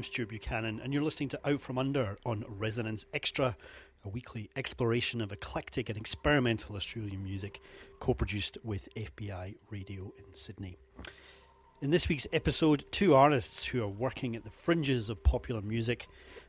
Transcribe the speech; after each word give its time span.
I'm 0.00 0.04
Stuart 0.04 0.30
Buchanan, 0.30 0.80
and 0.82 0.94
you're 0.94 1.02
listening 1.02 1.28
to 1.28 1.40
Out 1.46 1.60
From 1.60 1.76
Under 1.76 2.16
on 2.24 2.42
Resonance 2.48 3.04
Extra, 3.12 3.54
a 4.02 4.08
weekly 4.08 4.48
exploration 4.56 5.20
of 5.20 5.30
eclectic 5.30 5.90
and 5.90 5.98
experimental 5.98 6.74
Australian 6.74 7.22
music, 7.22 7.60
co 7.98 8.14
produced 8.14 8.56
with 8.64 8.88
FBI 8.94 9.56
Radio 9.68 10.10
in 10.16 10.24
Sydney. 10.34 10.78
In 11.82 11.90
this 11.90 12.08
week's 12.08 12.26
episode, 12.32 12.86
two 12.90 13.14
artists 13.14 13.62
who 13.62 13.82
are 13.82 13.88
working 13.88 14.34
at 14.36 14.42
the 14.42 14.50
fringes 14.50 15.10
of 15.10 15.22
popular 15.22 15.60
music 15.60 16.08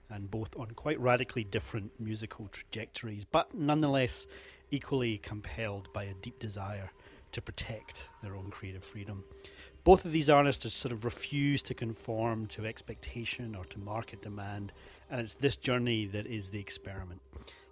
and 0.10 0.32
both 0.32 0.58
on 0.58 0.68
quite 0.68 1.02
radically 1.02 1.44
different 1.44 1.92
musical 2.00 2.48
trajectories, 2.54 3.26
but 3.26 3.54
nonetheless 3.54 4.28
equally 4.70 5.18
compelled 5.18 5.92
by 5.92 6.06
a 6.06 6.14
deep 6.22 6.40
desire 6.40 6.90
to 7.34 7.42
protect 7.42 8.08
their 8.24 8.36
own 8.36 8.50
creative 8.50 8.86
freedom. 8.86 9.26
Both 9.84 10.06
of 10.06 10.12
these 10.12 10.30
artists 10.30 10.74
sort 10.76 10.92
of 10.92 11.06
refuse 11.06 11.64
to 11.64 11.74
conform 11.74 12.46
to 12.48 12.68
expectation 12.68 13.56
or 13.56 13.66
to 13.66 13.80
market 13.80 14.22
demand, 14.22 14.74
and 15.10 15.20
it's 15.20 15.34
this 15.34 15.56
journey 15.56 16.06
that 16.08 16.28
is 16.28 16.50
the 16.50 16.60
experiment. 16.60 17.20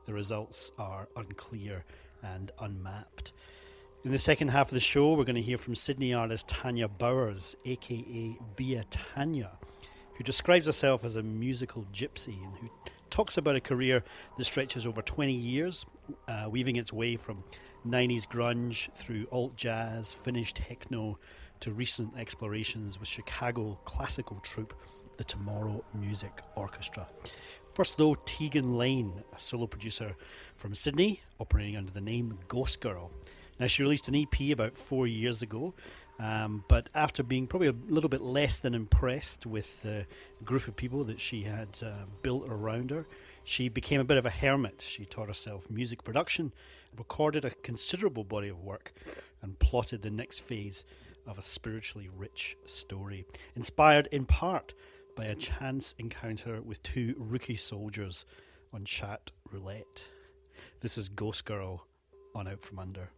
The 0.08 0.14
results 0.14 0.72
are 0.80 1.08
unclear 1.16 1.86
and 2.24 2.52
unmapped. 2.60 3.34
In 4.04 4.12
the 4.12 4.18
second 4.18 4.48
half 4.48 4.70
of 4.70 4.74
the 4.74 4.80
show, 4.80 5.14
we're 5.14 5.24
going 5.24 5.36
to 5.36 5.42
hear 5.42 5.60
from 5.60 5.76
Sydney 5.76 6.16
artist 6.16 6.48
Tania 6.48 6.88
Bowers, 6.88 7.56
aka 7.66 8.38
Via 8.58 8.84
Tania, 8.90 9.52
who 10.16 10.24
describes 10.24 10.66
herself 10.66 11.06
as 11.06 11.16
a 11.16 11.22
musical 11.22 11.86
gypsy 11.94 12.44
and 12.44 12.58
who 12.58 12.72
talks 13.12 13.38
about 13.38 13.56
a 13.56 13.62
career 13.62 14.04
that 14.38 14.46
stretches 14.46 14.88
over 14.88 15.04
20 15.04 15.32
years, 15.32 15.86
uh, 16.28 16.48
weaving 16.50 16.78
its 16.78 16.92
way 16.92 17.18
from 17.18 17.44
90s 17.88 18.28
grunge 18.28 18.92
through 18.96 19.28
alt 19.32 19.56
jazz, 19.56 20.12
Finnish 20.12 20.54
techno, 20.54 21.20
to 21.62 21.72
recent 21.72 22.14
explorations 22.18 23.00
with 23.00 23.08
Chicago 23.08 23.78
classical 23.86 24.40
troupe, 24.42 24.74
the 25.18 25.24
Tomorrow 25.24 25.84
Music 25.94 26.42
Orchestra. 26.56 27.08
First, 27.74 27.98
though, 27.98 28.16
Tegan 28.26 28.78
Lane, 28.78 29.14
a 29.36 29.40
solo 29.40 29.68
producer 29.68 30.16
from 30.56 30.74
Sydney, 30.74 31.22
operating 31.40 31.78
under 31.78 31.92
the 31.92 32.02
name 32.02 32.38
Ghost 32.48 32.82
Girl. 32.82 33.12
Now, 33.60 33.68
she 33.68 33.84
released 33.84 34.08
an 34.08 34.16
EP 34.16 34.52
about 34.52 34.78
four 34.78 35.06
years 35.08 35.42
ago, 35.42 35.74
um, 36.20 36.64
but 36.68 36.90
after 36.96 37.24
being 37.24 37.48
probably 37.48 37.68
a 37.68 37.76
little 37.88 38.10
bit 38.10 38.22
less 38.22 38.60
than 38.60 38.74
impressed 38.74 39.46
with 39.46 39.82
the 39.84 40.06
group 40.44 40.68
of 40.68 40.76
people 40.76 41.04
that 41.06 41.20
she 41.20 41.44
had 41.44 41.70
uh, 41.84 42.06
built 42.22 42.46
around 42.50 42.92
her, 42.92 43.06
she 43.44 43.70
became 43.70 44.00
a 44.00 44.06
bit 44.06 44.18
of 44.18 44.26
a 44.26 44.30
hermit. 44.30 44.82
She 44.82 45.06
taught 45.06 45.28
herself 45.28 45.70
music 45.70 46.04
production, 46.04 46.52
recorded 46.98 47.46
a 47.46 47.52
considerable 47.52 48.24
body 48.24 48.50
of 48.50 48.64
work, 48.64 48.94
and 49.42 49.58
plotted 49.60 50.02
the 50.02 50.10
next 50.10 50.40
phase 50.40 50.84
of 51.28 51.38
a 51.38 51.42
spiritually 51.42 52.10
rich 52.16 52.58
story, 52.66 53.26
inspired 53.56 54.08
in 54.12 54.26
part 54.26 54.74
by 55.16 55.26
a 55.26 55.36
chance 55.36 55.96
encounter 55.98 56.62
with 56.62 56.82
two 56.84 57.16
rookie 57.18 57.56
soldiers 57.56 58.26
on 58.74 58.86
chat 58.86 59.32
roulette. 59.52 60.06
This 60.82 60.98
is 60.98 61.10
Ghost 61.10 61.46
Girl 61.46 61.86
on 62.34 62.48
Out 62.48 62.62
From 62.62 62.80
Under. 62.80 63.10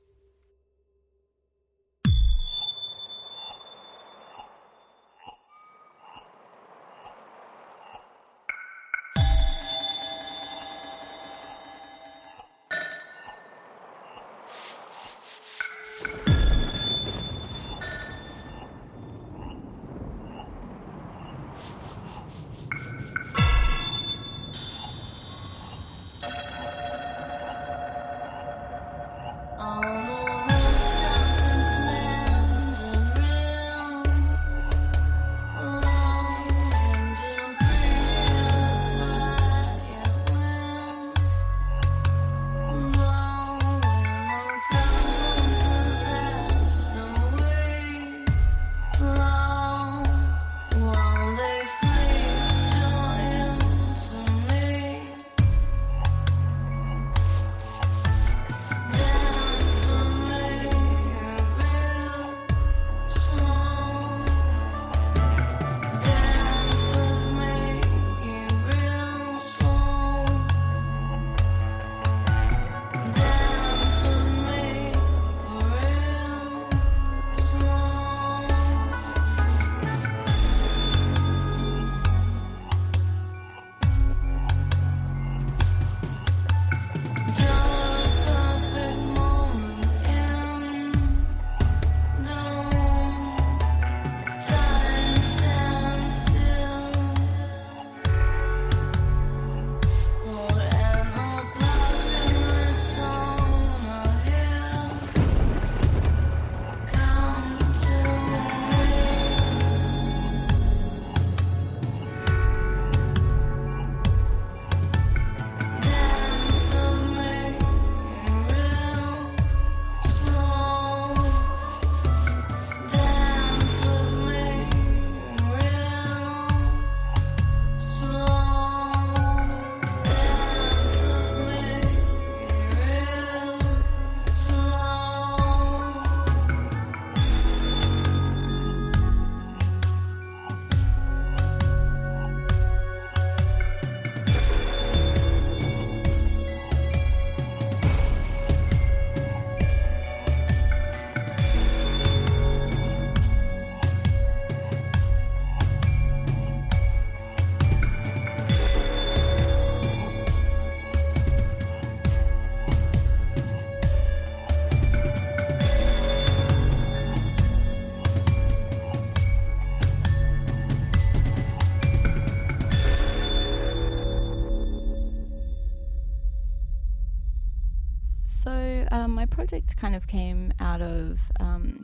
Project 179.41 179.75
kind 179.75 179.95
of 179.95 180.05
came 180.05 180.53
out 180.59 180.83
of 180.83 181.17
um, 181.39 181.83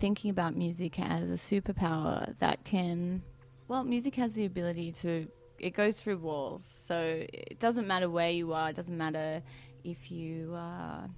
thinking 0.00 0.32
about 0.32 0.56
music 0.56 0.98
as 0.98 1.30
a 1.30 1.34
superpower 1.34 2.36
that 2.38 2.64
can, 2.64 3.22
well, 3.68 3.84
music 3.84 4.16
has 4.16 4.32
the 4.32 4.44
ability 4.44 4.90
to, 4.90 5.28
it 5.60 5.74
goes 5.74 6.00
through 6.00 6.18
walls. 6.18 6.64
So 6.86 7.24
it 7.32 7.60
doesn't 7.60 7.86
matter 7.86 8.10
where 8.10 8.30
you 8.30 8.52
are, 8.52 8.70
it 8.70 8.74
doesn't 8.74 8.98
matter 8.98 9.40
if 9.84 10.10
you 10.10 10.52
are 10.56 11.08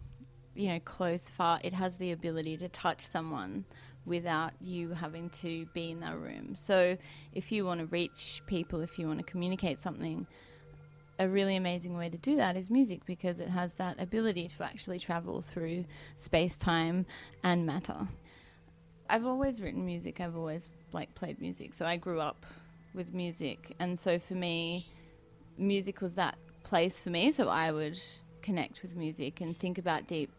you 0.55 0.69
know, 0.69 0.81
close, 0.81 1.31
far. 1.31 1.59
It 1.65 1.73
has 1.73 1.97
the 1.97 2.13
ability 2.13 2.59
to 2.59 2.69
touch 2.69 3.01
someone 3.01 3.65
without 4.05 4.53
you 4.61 4.91
having 4.91 5.31
to 5.31 5.65
be 5.73 5.93
in 5.93 6.01
that 6.01 6.19
room. 6.19 6.57
So 6.57 6.99
if 7.33 7.51
you 7.51 7.65
want 7.65 7.81
to 7.81 7.87
reach 7.87 8.43
people, 8.47 8.83
if 8.83 8.99
you 8.99 9.07
want 9.07 9.21
to 9.21 9.25
communicate 9.25 9.81
something, 9.81 10.27
a 11.23 11.29
really 11.29 11.55
amazing 11.57 11.97
way 11.97 12.09
to 12.09 12.19
do 12.19 12.37
that 12.37 12.57
is 12.57 12.69
music 12.69 13.07
because 13.07 13.39
it 13.39 13.49
has 13.49 13.73
that 13.75 14.01
ability 14.01 14.49
to 14.49 14.65
actually 14.65 14.99
travel 14.99 15.41
through 15.41 15.85
space, 16.17 16.57
time, 16.57 17.07
and 17.45 17.65
matter. 17.65 18.09
I've 19.09 19.25
always 19.25 19.63
written 19.63 19.87
music. 19.87 20.21
I've 20.21 20.37
always 20.37 20.69
like 20.93 21.15
played 21.15 21.41
music. 21.41 21.75
So 21.75 21.87
I 21.87 21.97
grew 21.97 22.19
up 22.19 22.45
with 22.93 23.15
music, 23.15 23.75
and 23.79 23.99
so 23.99 24.19
for 24.19 24.35
me, 24.35 24.89
music 25.57 26.01
was 26.01 26.15
that 26.15 26.37
place 26.65 27.01
for 27.03 27.11
me. 27.11 27.31
So 27.31 27.49
I 27.49 27.71
would 27.71 27.99
connect 28.43 28.83
with 28.83 28.97
music 28.97 29.41
and 29.41 29.57
think 29.57 29.79
about 29.79 30.09
deep 30.09 30.31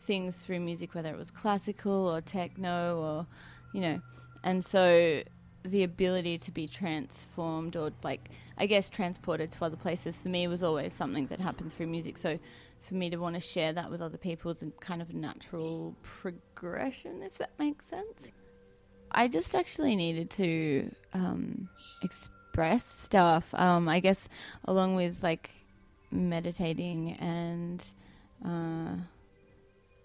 things 0.00 0.36
through 0.36 0.60
music, 0.60 0.94
whether 0.94 1.10
it 1.10 1.18
was 1.18 1.30
classical 1.30 2.08
or 2.08 2.22
techno 2.22 2.98
or, 2.98 3.26
you 3.74 3.82
know, 3.82 4.00
and 4.42 4.64
so 4.64 5.22
the 5.62 5.82
ability 5.82 6.38
to 6.38 6.50
be 6.50 6.66
transformed 6.66 7.76
or 7.76 7.92
like 8.02 8.30
I 8.56 8.66
guess 8.66 8.88
transported 8.88 9.50
to 9.52 9.64
other 9.64 9.76
places 9.76 10.16
for 10.16 10.28
me 10.28 10.48
was 10.48 10.62
always 10.62 10.92
something 10.92 11.26
that 11.26 11.40
happened 11.40 11.72
through 11.72 11.88
music. 11.88 12.18
So 12.18 12.38
for 12.80 12.94
me 12.94 13.10
to 13.10 13.16
want 13.18 13.34
to 13.34 13.40
share 13.40 13.72
that 13.74 13.90
with 13.90 14.00
other 14.00 14.18
people 14.18 14.50
is 14.50 14.62
a 14.62 14.70
kind 14.80 15.02
of 15.02 15.10
a 15.10 15.16
natural 15.16 15.94
progression, 16.02 17.22
if 17.22 17.34
that 17.38 17.50
makes 17.58 17.86
sense. 17.86 18.30
I 19.12 19.28
just 19.28 19.54
actually 19.54 19.96
needed 19.96 20.30
to 20.30 20.90
um, 21.12 21.68
express 22.02 22.84
stuff. 22.84 23.52
Um, 23.54 23.88
I 23.88 24.00
guess 24.00 24.28
along 24.64 24.96
with 24.96 25.22
like 25.22 25.50
meditating 26.10 27.12
and 27.14 27.84
uh, 28.44 28.96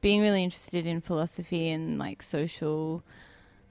being 0.01 0.21
really 0.21 0.43
interested 0.43 0.85
in 0.85 1.01
philosophy 1.01 1.69
and 1.69 1.97
like 1.97 2.23
social, 2.23 3.03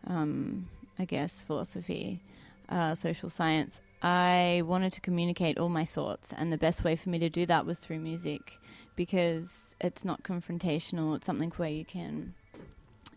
um, 0.07 0.69
I 0.99 1.05
guess, 1.05 1.43
philosophy, 1.43 2.21
uh, 2.69 2.95
social 2.95 3.31
science. 3.31 3.81
I 4.03 4.63
wanted 4.67 4.93
to 4.95 5.01
communicate 5.01 5.59
all 5.59 5.69
my 5.69 5.85
thoughts, 5.85 6.33
and 6.37 6.53
the 6.53 6.59
best 6.59 6.85
way 6.85 6.97
for 6.97 7.09
me 7.09 7.19
to 7.21 7.31
do 7.31 7.47
that 7.47 7.67
was 7.67 7.79
through 7.79 8.01
music 8.01 8.59
because 8.97 9.75
it's 9.81 10.05
not 10.05 10.23
confrontational. 10.23 11.17
It's 11.17 11.27
something 11.27 11.51
where 11.53 11.71
you 11.71 11.85
can 11.85 12.35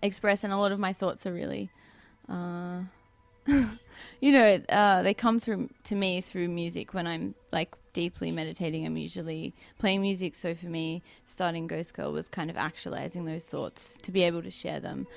express, 0.01 0.43
and 0.43 0.53
a 0.53 0.57
lot 0.57 0.71
of 0.71 0.79
my 0.79 0.93
thoughts 0.93 1.25
are 1.25 1.33
really, 1.33 1.69
uh, 2.29 2.81
you 3.47 4.31
know, 4.31 4.61
uh, 4.69 5.01
they 5.03 5.13
come 5.13 5.39
through 5.39 5.69
to 5.85 5.95
me 5.95 6.21
through 6.21 6.47
music 6.47 6.93
when 6.93 7.05
I'm 7.05 7.35
like 7.51 7.75
deeply 7.93 8.31
meditating. 8.31 8.85
I'm 8.85 8.95
usually 8.95 9.53
playing 9.79 10.01
music. 10.01 10.35
So 10.35 10.53
for 10.53 10.67
me, 10.67 11.01
starting 11.25 11.67
Ghost 11.67 11.93
Girl 11.95 12.11
was 12.13 12.27
kind 12.27 12.49
of 12.49 12.55
actualizing 12.55 13.25
those 13.25 13.43
thoughts 13.43 13.97
to 14.03 14.11
be 14.11 14.23
able 14.23 14.43
to 14.43 14.51
share 14.51 14.79
them. 14.79 15.07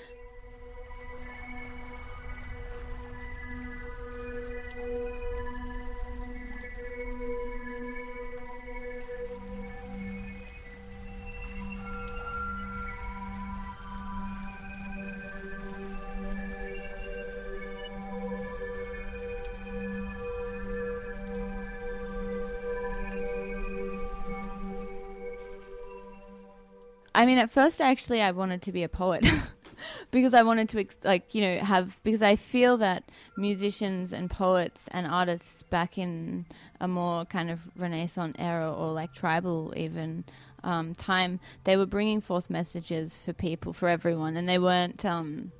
I 27.21 27.27
mean, 27.27 27.37
at 27.37 27.51
first, 27.51 27.83
actually, 27.83 28.23
I 28.23 28.31
wanted 28.31 28.63
to 28.63 28.73
be 28.73 28.83
a 28.83 28.89
poet 28.89 29.27
because 30.11 30.33
I 30.33 30.43
wanted 30.43 30.71
to, 30.71 30.87
like, 31.05 31.35
you 31.35 31.43
know, 31.43 31.59
have, 31.59 32.01
because 32.03 32.23
I 32.23 32.35
feel 32.35 32.79
that 32.79 33.11
musicians 33.37 34.15
and 34.15 34.31
poets 34.31 34.89
and 34.91 35.07
artists 35.07 35.63
back 35.65 35.99
in 35.99 36.47
a 36.81 36.89
more 36.89 37.27
kind 37.27 37.51
of 37.51 37.61
Renaissance 37.77 38.37
era 38.39 38.73
or 38.73 38.95
like 38.95 39.13
tribal 39.13 39.75
even 39.77 40.25
um, 40.65 40.95
time, 40.95 41.41
they 41.65 41.77
were 41.77 41.85
bringing 41.85 42.23
forth 42.23 42.49
messages 42.49 43.19
for 43.19 43.35
people, 43.35 43.75
for 43.75 43.91
everyone, 43.91 44.39
and 44.39 44.49
they 44.49 44.59
weren't, 44.59 45.05
um, 45.05 45.53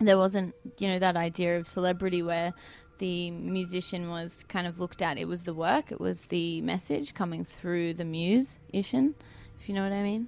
there 0.00 0.18
wasn't, 0.18 0.56
you 0.78 0.88
know, 0.88 0.98
that 0.98 1.16
idea 1.16 1.56
of 1.56 1.68
celebrity 1.68 2.24
where 2.24 2.52
the 2.98 3.30
musician 3.30 4.10
was 4.10 4.44
kind 4.48 4.66
of 4.66 4.80
looked 4.80 5.02
at. 5.02 5.18
It 5.18 5.28
was 5.28 5.44
the 5.44 5.54
work, 5.54 5.92
it 5.92 6.00
was 6.00 6.22
the 6.22 6.62
message 6.62 7.14
coming 7.14 7.44
through 7.44 7.94
the 7.94 8.04
musician, 8.04 9.14
if 9.56 9.68
you 9.68 9.74
know 9.76 9.84
what 9.84 9.92
I 9.92 10.02
mean. 10.02 10.26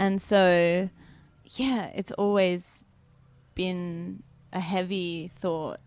And 0.00 0.20
so, 0.20 0.88
yeah, 1.44 1.90
it's 1.94 2.10
always 2.12 2.82
been 3.54 4.22
a 4.50 4.58
heavy 4.58 5.28
thought 5.28 5.78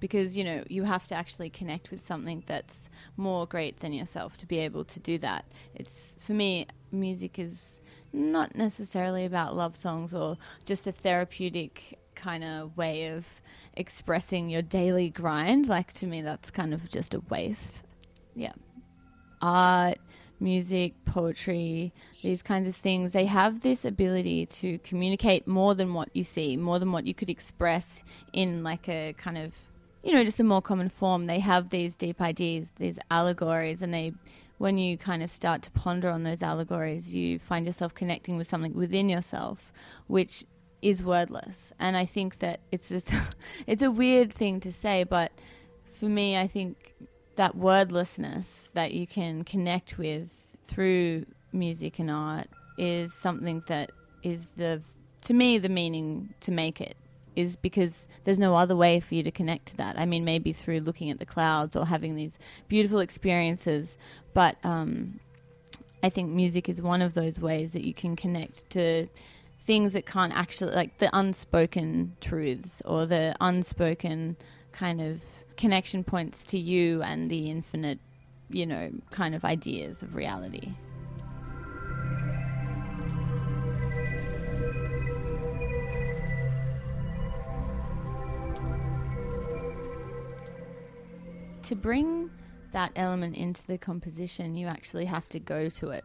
because, 0.00 0.36
you 0.36 0.42
know, 0.42 0.64
you 0.68 0.82
have 0.82 1.06
to 1.06 1.14
actually 1.14 1.50
connect 1.50 1.92
with 1.92 2.04
something 2.04 2.42
that's 2.46 2.88
more 3.16 3.46
great 3.46 3.78
than 3.78 3.92
yourself 3.92 4.36
to 4.38 4.46
be 4.46 4.58
able 4.58 4.84
to 4.86 4.98
do 4.98 5.16
that. 5.18 5.44
It's, 5.76 6.16
for 6.18 6.32
me, 6.32 6.66
music 6.90 7.38
is 7.38 7.80
not 8.12 8.56
necessarily 8.56 9.24
about 9.24 9.54
love 9.54 9.76
songs 9.76 10.12
or 10.12 10.36
just 10.64 10.84
a 10.88 10.92
therapeutic 10.92 12.00
kind 12.16 12.42
of 12.42 12.76
way 12.76 13.12
of 13.12 13.40
expressing 13.74 14.50
your 14.50 14.62
daily 14.62 15.08
grind. 15.08 15.68
Like, 15.68 15.92
to 15.92 16.06
me, 16.08 16.20
that's 16.20 16.50
kind 16.50 16.74
of 16.74 16.88
just 16.88 17.14
a 17.14 17.20
waste. 17.30 17.84
Yeah. 18.34 18.54
Art 19.40 19.98
music, 20.40 20.92
poetry, 21.04 21.92
these 22.22 22.42
kinds 22.42 22.68
of 22.68 22.76
things, 22.76 23.12
they 23.12 23.26
have 23.26 23.60
this 23.60 23.84
ability 23.84 24.46
to 24.46 24.78
communicate 24.78 25.46
more 25.46 25.74
than 25.74 25.94
what 25.94 26.08
you 26.14 26.24
see, 26.24 26.56
more 26.56 26.78
than 26.78 26.92
what 26.92 27.06
you 27.06 27.14
could 27.14 27.30
express 27.30 28.02
in 28.32 28.62
like 28.62 28.88
a 28.88 29.14
kind 29.16 29.38
of, 29.38 29.54
you 30.02 30.12
know, 30.12 30.24
just 30.24 30.40
a 30.40 30.44
more 30.44 30.62
common 30.62 30.88
form. 30.88 31.26
They 31.26 31.40
have 31.40 31.70
these 31.70 31.94
deep 31.94 32.20
ideas, 32.20 32.68
these 32.76 32.98
allegories, 33.10 33.82
and 33.82 33.92
they, 33.92 34.12
when 34.58 34.78
you 34.78 34.96
kind 34.98 35.22
of 35.22 35.30
start 35.30 35.62
to 35.62 35.70
ponder 35.70 36.10
on 36.10 36.22
those 36.22 36.42
allegories, 36.42 37.14
you 37.14 37.38
find 37.38 37.66
yourself 37.66 37.94
connecting 37.94 38.36
with 38.36 38.46
something 38.46 38.74
within 38.74 39.08
yourself, 39.08 39.72
which 40.06 40.44
is 40.82 41.02
wordless. 41.02 41.72
And 41.78 41.96
I 41.96 42.04
think 42.04 42.38
that 42.38 42.60
it's 42.70 42.88
just, 42.88 43.10
it's 43.66 43.82
a 43.82 43.90
weird 43.90 44.32
thing 44.32 44.60
to 44.60 44.72
say, 44.72 45.04
but 45.04 45.32
for 45.98 46.06
me, 46.06 46.36
I 46.36 46.46
think 46.46 46.94
that 47.36 47.56
wordlessness 47.56 48.68
that 48.74 48.92
you 48.92 49.06
can 49.06 49.44
connect 49.44 49.98
with 49.98 50.56
through 50.64 51.24
music 51.52 51.98
and 51.98 52.10
art 52.10 52.48
is 52.76 53.12
something 53.14 53.62
that 53.68 53.90
is 54.22 54.40
the 54.56 54.82
to 55.22 55.34
me 55.34 55.58
the 55.58 55.68
meaning 55.68 56.34
to 56.40 56.52
make 56.52 56.80
it 56.80 56.96
is 57.36 57.56
because 57.56 58.06
there's 58.24 58.38
no 58.38 58.56
other 58.56 58.74
way 58.74 58.98
for 58.98 59.14
you 59.14 59.22
to 59.22 59.30
connect 59.30 59.66
to 59.66 59.76
that. 59.76 59.98
I 59.98 60.06
mean, 60.06 60.24
maybe 60.24 60.52
through 60.52 60.80
looking 60.80 61.10
at 61.10 61.18
the 61.18 61.26
clouds 61.26 61.76
or 61.76 61.86
having 61.86 62.16
these 62.16 62.38
beautiful 62.66 62.98
experiences, 62.98 63.96
but 64.32 64.56
um, 64.64 65.20
I 66.02 66.08
think 66.08 66.30
music 66.30 66.68
is 66.68 66.80
one 66.80 67.02
of 67.02 67.14
those 67.14 67.38
ways 67.38 67.72
that 67.72 67.84
you 67.84 67.92
can 67.92 68.16
connect 68.16 68.68
to 68.70 69.06
things 69.60 69.92
that 69.92 70.06
can't 70.06 70.32
actually, 70.34 70.72
like 70.72 70.98
the 70.98 71.10
unspoken 71.12 72.16
truths 72.20 72.80
or 72.84 73.04
the 73.04 73.36
unspoken 73.40 74.36
kind 74.72 75.00
of 75.00 75.20
connection 75.56 76.04
points 76.04 76.44
to 76.44 76.58
you 76.58 77.02
and 77.02 77.30
the 77.30 77.50
infinite, 77.50 77.98
you 78.50 78.66
know, 78.66 78.90
kind 79.10 79.34
of 79.34 79.44
ideas 79.44 80.02
of 80.02 80.14
reality. 80.14 80.72
To 91.62 91.74
bring 91.74 92.30
that 92.70 92.92
element 92.94 93.36
into 93.36 93.66
the 93.66 93.76
composition, 93.76 94.54
you 94.54 94.68
actually 94.68 95.06
have 95.06 95.28
to 95.30 95.40
go 95.40 95.68
to 95.70 95.90
it. 95.90 96.04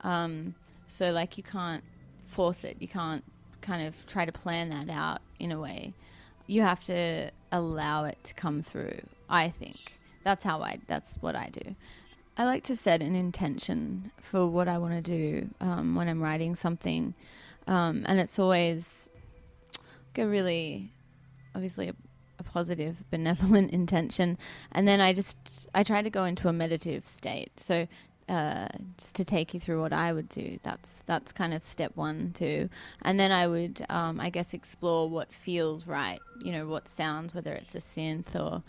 Um, 0.00 0.54
so, 0.88 1.12
like, 1.12 1.36
you 1.36 1.44
can't 1.44 1.84
force 2.24 2.64
it. 2.64 2.78
You 2.80 2.88
can't 2.88 3.22
kind 3.60 3.86
of 3.86 4.06
try 4.06 4.24
to 4.24 4.32
plan 4.32 4.70
that 4.70 4.90
out 4.90 5.20
in 5.38 5.52
a 5.52 5.60
way 5.60 5.94
you 6.48 6.62
have 6.62 6.82
to 6.82 7.30
allow 7.52 8.04
it 8.04 8.18
to 8.24 8.34
come 8.34 8.62
through. 8.62 9.00
I 9.28 9.48
think 9.48 9.92
that's 10.24 10.44
how 10.44 10.62
I. 10.62 10.78
That's 10.86 11.16
what 11.20 11.36
I 11.36 11.50
do. 11.50 11.74
I 12.36 12.44
like 12.44 12.64
to 12.64 12.76
set 12.76 13.02
an 13.02 13.16
intention 13.16 14.12
for 14.20 14.46
what 14.46 14.68
I 14.68 14.78
want 14.78 14.94
to 14.94 15.00
do 15.00 15.48
um, 15.60 15.96
when 15.96 16.08
I'm 16.08 16.22
writing 16.22 16.54
something, 16.54 17.14
um, 17.66 18.04
and 18.06 18.20
it's 18.20 18.38
always 18.38 19.10
like 19.74 20.24
a 20.24 20.28
really, 20.28 20.92
obviously 21.54 21.88
a, 21.88 21.94
a, 22.38 22.42
positive, 22.42 22.96
benevolent 23.10 23.72
intention. 23.72 24.38
And 24.72 24.86
then 24.86 25.00
I 25.00 25.12
just 25.12 25.68
I 25.74 25.82
try 25.82 26.02
to 26.02 26.10
go 26.10 26.24
into 26.24 26.48
a 26.48 26.52
meditative 26.52 27.06
state. 27.06 27.50
So 27.58 27.88
uh, 28.28 28.68
just 28.96 29.16
to 29.16 29.24
take 29.24 29.54
you 29.54 29.60
through 29.60 29.80
what 29.80 29.92
I 29.92 30.12
would 30.12 30.28
do. 30.28 30.58
That's 30.62 30.94
that's 31.06 31.32
kind 31.32 31.54
of 31.54 31.64
step 31.64 31.92
one, 31.94 32.32
too. 32.32 32.68
And 33.02 33.18
then 33.18 33.32
I 33.32 33.46
would, 33.46 33.84
um, 33.88 34.20
I 34.20 34.30
guess, 34.30 34.54
explore 34.54 35.08
what 35.08 35.32
feels 35.32 35.86
right. 35.86 36.20
You 36.42 36.52
know, 36.52 36.66
what 36.66 36.88
sounds, 36.88 37.34
whether 37.34 37.52
it's 37.52 37.74
a 37.74 37.78
synth 37.78 38.34
or, 38.34 38.62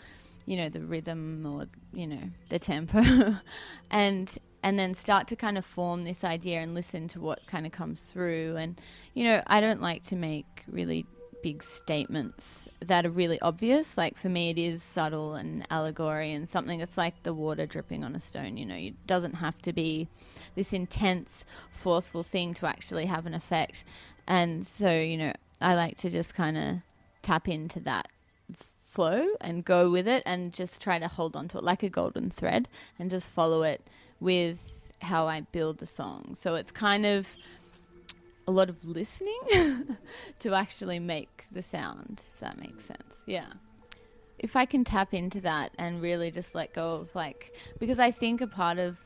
you 0.46 0.56
know, 0.56 0.68
the 0.68 0.80
rhythm 0.80 1.46
or 1.46 1.66
you 1.92 2.06
know 2.06 2.22
the 2.48 2.58
tempo. 2.58 3.36
and 3.90 4.38
and 4.62 4.78
then 4.78 4.94
start 4.94 5.28
to 5.28 5.36
kind 5.36 5.58
of 5.58 5.64
form 5.64 6.04
this 6.04 6.24
idea 6.24 6.60
and 6.60 6.74
listen 6.74 7.08
to 7.08 7.20
what 7.20 7.46
kind 7.46 7.66
of 7.66 7.72
comes 7.72 8.02
through. 8.02 8.56
And, 8.56 8.80
you 9.14 9.24
know, 9.24 9.42
I 9.46 9.60
don't 9.60 9.80
like 9.80 10.02
to 10.04 10.16
make 10.16 10.64
really 10.68 11.06
big 11.42 11.62
statements 11.62 12.68
that 12.80 13.06
are 13.06 13.10
really 13.10 13.40
obvious. 13.40 13.96
Like 13.96 14.16
for 14.16 14.28
me, 14.28 14.50
it 14.50 14.58
is 14.58 14.82
subtle 14.82 15.34
and 15.34 15.66
allegory 15.70 16.32
and 16.32 16.48
something 16.48 16.78
that's 16.78 16.98
like 16.98 17.22
the 17.22 17.34
water 17.34 17.66
dripping 17.66 18.04
on 18.04 18.14
a 18.14 18.20
stone. 18.20 18.56
You 18.56 18.66
know, 18.66 18.74
it 18.74 19.06
doesn't 19.06 19.34
have 19.34 19.58
to 19.62 19.72
be 19.72 20.08
this 20.54 20.72
intense, 20.72 21.44
forceful 21.70 22.22
thing 22.22 22.54
to 22.54 22.66
actually 22.66 23.06
have 23.06 23.26
an 23.26 23.34
effect. 23.34 23.84
And 24.26 24.66
so, 24.66 24.98
you 24.98 25.16
know, 25.16 25.32
I 25.60 25.74
like 25.74 25.96
to 25.98 26.10
just 26.10 26.34
kind 26.34 26.56
of 26.56 26.76
tap 27.22 27.48
into 27.48 27.80
that 27.80 28.08
flow 28.80 29.28
and 29.40 29.64
go 29.64 29.90
with 29.90 30.08
it 30.08 30.22
and 30.26 30.52
just 30.52 30.80
try 30.80 30.98
to 30.98 31.06
hold 31.06 31.36
on 31.36 31.48
to 31.48 31.58
it 31.58 31.64
like 31.64 31.82
a 31.82 31.88
golden 31.88 32.30
thread 32.30 32.68
and 32.98 33.08
just 33.08 33.30
follow 33.30 33.62
it 33.62 33.80
with 34.18 34.92
how 35.00 35.26
I 35.26 35.42
build 35.42 35.78
the 35.78 35.86
song. 35.86 36.34
So 36.34 36.54
it's 36.56 36.70
kind 36.70 37.06
of 37.06 37.36
a 38.50 38.52
lot 38.52 38.68
of 38.68 38.84
listening 38.84 39.38
to 40.40 40.54
actually 40.54 40.98
make 40.98 41.44
the 41.52 41.62
sound, 41.62 42.22
if 42.34 42.40
that 42.40 42.58
makes 42.58 42.84
sense. 42.84 43.22
Yeah. 43.26 43.46
If 44.38 44.56
I 44.56 44.64
can 44.64 44.82
tap 44.82 45.14
into 45.14 45.40
that 45.42 45.70
and 45.78 46.02
really 46.02 46.30
just 46.32 46.54
let 46.54 46.74
go 46.74 46.94
of 46.94 47.14
like, 47.14 47.54
because 47.78 48.00
I 48.00 48.10
think 48.10 48.40
a 48.40 48.48
part 48.48 48.78
of 48.78 48.98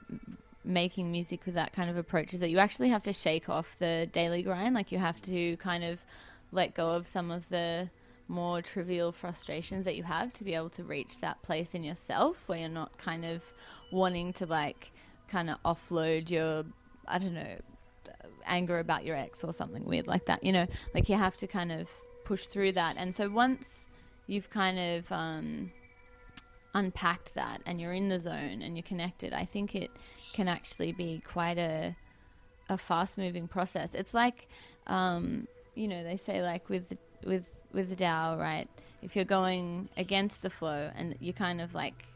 making 0.64 1.12
music 1.12 1.44
with 1.44 1.54
that 1.56 1.74
kind 1.74 1.90
of 1.90 1.98
approach 1.98 2.32
is 2.32 2.40
that 2.40 2.48
you 2.48 2.58
actually 2.58 2.88
have 2.88 3.02
to 3.02 3.12
shake 3.12 3.50
off 3.50 3.76
the 3.78 4.08
daily 4.12 4.42
grind. 4.42 4.74
Like 4.74 4.90
you 4.90 4.98
have 4.98 5.20
to 5.22 5.58
kind 5.58 5.84
of 5.84 6.00
let 6.50 6.74
go 6.74 6.88
of 6.90 7.06
some 7.06 7.30
of 7.30 7.46
the 7.50 7.90
more 8.28 8.62
trivial 8.62 9.12
frustrations 9.12 9.84
that 9.84 9.94
you 9.94 10.04
have 10.04 10.32
to 10.32 10.44
be 10.44 10.54
able 10.54 10.70
to 10.70 10.84
reach 10.84 11.20
that 11.20 11.42
place 11.42 11.74
in 11.74 11.84
yourself 11.84 12.42
where 12.46 12.60
you're 12.60 12.68
not 12.70 12.96
kind 12.96 13.26
of 13.26 13.44
wanting 13.92 14.32
to 14.32 14.46
like 14.46 14.92
kind 15.28 15.50
of 15.50 15.62
offload 15.64 16.30
your, 16.30 16.64
I 17.06 17.18
don't 17.18 17.34
know, 17.34 17.56
anger 18.46 18.78
about 18.78 19.04
your 19.04 19.16
ex 19.16 19.44
or 19.44 19.52
something 19.52 19.84
weird 19.84 20.06
like 20.06 20.26
that. 20.26 20.42
You 20.44 20.52
know, 20.52 20.66
like 20.94 21.08
you 21.08 21.16
have 21.16 21.36
to 21.38 21.46
kind 21.46 21.72
of 21.72 21.90
push 22.24 22.46
through 22.46 22.72
that. 22.72 22.96
And 22.98 23.14
so 23.14 23.28
once 23.28 23.86
you've 24.26 24.50
kind 24.50 24.78
of 24.78 25.12
um, 25.12 25.72
unpacked 26.74 27.34
that 27.34 27.60
and 27.66 27.80
you're 27.80 27.92
in 27.92 28.08
the 28.08 28.20
zone 28.20 28.62
and 28.62 28.76
you're 28.76 28.82
connected, 28.82 29.32
I 29.32 29.44
think 29.44 29.74
it 29.74 29.90
can 30.32 30.48
actually 30.48 30.92
be 30.92 31.22
quite 31.24 31.58
a 31.58 31.96
a 32.70 32.78
fast 32.78 33.18
moving 33.18 33.46
process. 33.46 33.94
It's 33.94 34.14
like, 34.14 34.48
um, 34.86 35.46
you 35.74 35.86
know, 35.86 36.02
they 36.02 36.16
say 36.16 36.42
like 36.42 36.68
with 36.68 36.96
with 37.24 37.48
with 37.72 37.88
the 37.90 37.96
Tao, 37.96 38.38
right? 38.38 38.68
If 39.02 39.16
you're 39.16 39.24
going 39.24 39.88
against 39.96 40.42
the 40.42 40.50
flow 40.50 40.90
and 40.96 41.14
you're 41.20 41.34
kind 41.34 41.60
of 41.60 41.74
like 41.74 42.06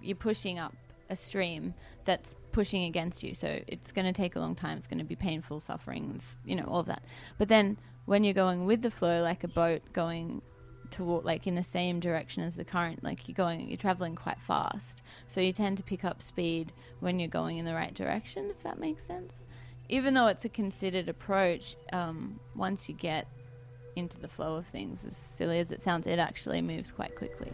you're 0.00 0.16
pushing 0.16 0.58
up 0.58 0.74
a 1.10 1.16
stream 1.16 1.74
that's 2.04 2.34
pushing 2.52 2.84
against 2.84 3.22
you. 3.22 3.34
So 3.34 3.60
it's 3.66 3.92
going 3.92 4.06
to 4.06 4.12
take 4.12 4.36
a 4.36 4.40
long 4.40 4.54
time. 4.54 4.78
It's 4.78 4.86
going 4.86 4.98
to 4.98 5.04
be 5.04 5.16
painful, 5.16 5.60
sufferings, 5.60 6.38
you 6.44 6.56
know, 6.56 6.64
all 6.64 6.80
of 6.80 6.86
that. 6.86 7.02
But 7.38 7.48
then 7.48 7.78
when 8.06 8.24
you're 8.24 8.34
going 8.34 8.64
with 8.64 8.82
the 8.82 8.90
flow, 8.90 9.22
like 9.22 9.44
a 9.44 9.48
boat 9.48 9.82
going 9.92 10.42
toward, 10.90 11.24
like 11.24 11.46
in 11.46 11.54
the 11.54 11.62
same 11.62 12.00
direction 12.00 12.42
as 12.42 12.56
the 12.56 12.64
current, 12.64 13.04
like 13.04 13.28
you're 13.28 13.34
going, 13.34 13.68
you're 13.68 13.76
traveling 13.76 14.14
quite 14.14 14.40
fast. 14.40 15.02
So 15.26 15.40
you 15.40 15.52
tend 15.52 15.76
to 15.78 15.82
pick 15.82 16.04
up 16.04 16.22
speed 16.22 16.72
when 17.00 17.18
you're 17.18 17.28
going 17.28 17.58
in 17.58 17.64
the 17.64 17.74
right 17.74 17.92
direction, 17.92 18.50
if 18.50 18.60
that 18.60 18.78
makes 18.78 19.04
sense. 19.04 19.42
Even 19.90 20.14
though 20.14 20.26
it's 20.26 20.44
a 20.44 20.48
considered 20.48 21.08
approach, 21.08 21.76
um, 21.92 22.38
once 22.54 22.88
you 22.88 22.94
get 22.94 23.26
into 23.96 24.18
the 24.18 24.28
flow 24.28 24.56
of 24.56 24.66
things, 24.66 25.04
as 25.04 25.16
silly 25.34 25.58
as 25.58 25.70
it 25.70 25.82
sounds, 25.82 26.06
it 26.06 26.18
actually 26.18 26.62
moves 26.62 26.90
quite 26.90 27.14
quickly. 27.16 27.52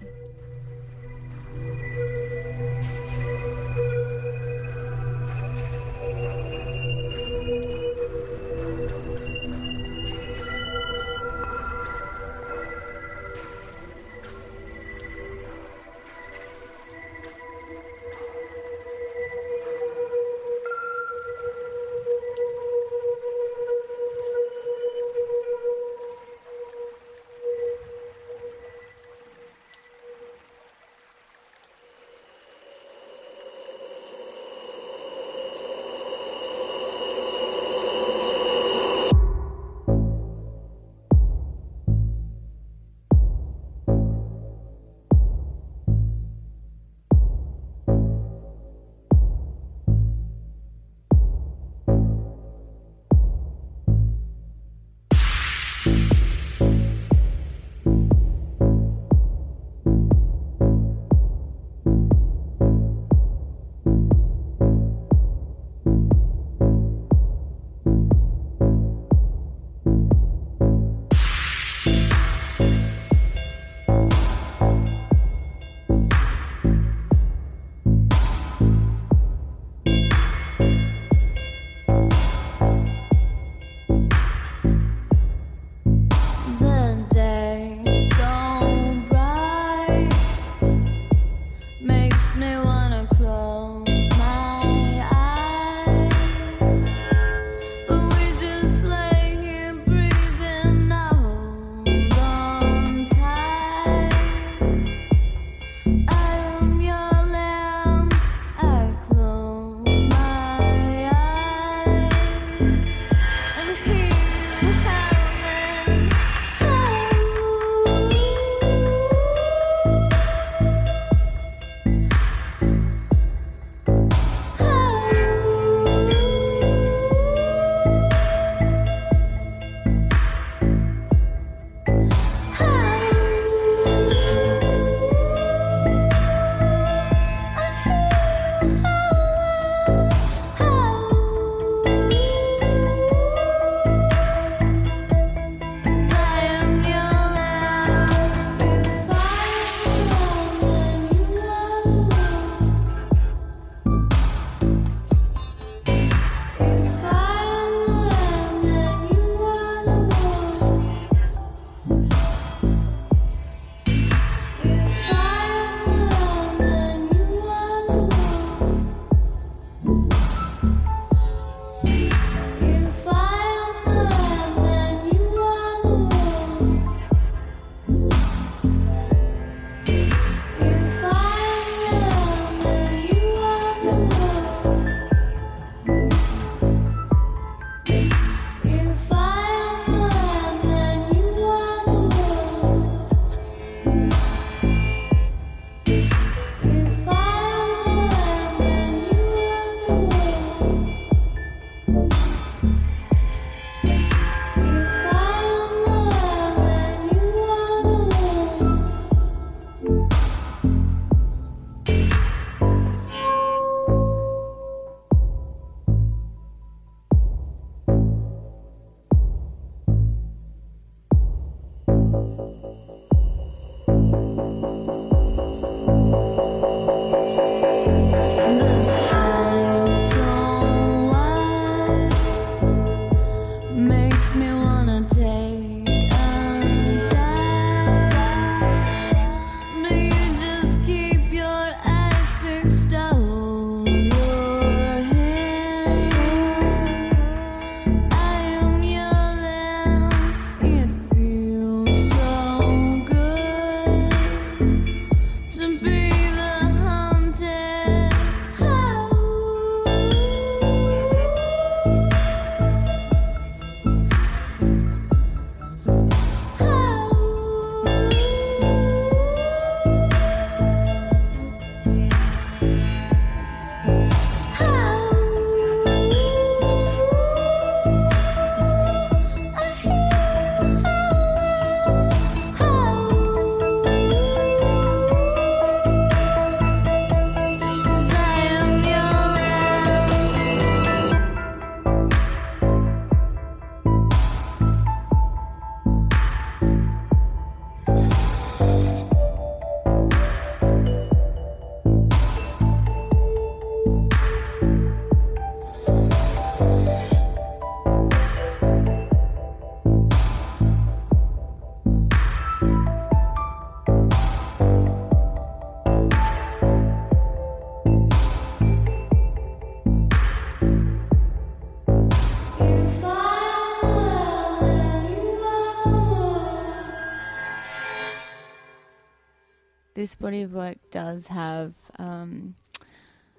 This 330.15 330.21
body 330.21 330.43
of 330.43 330.53
work 330.53 330.79
does 330.91 331.27
have 331.29 331.75
um, 331.99 332.55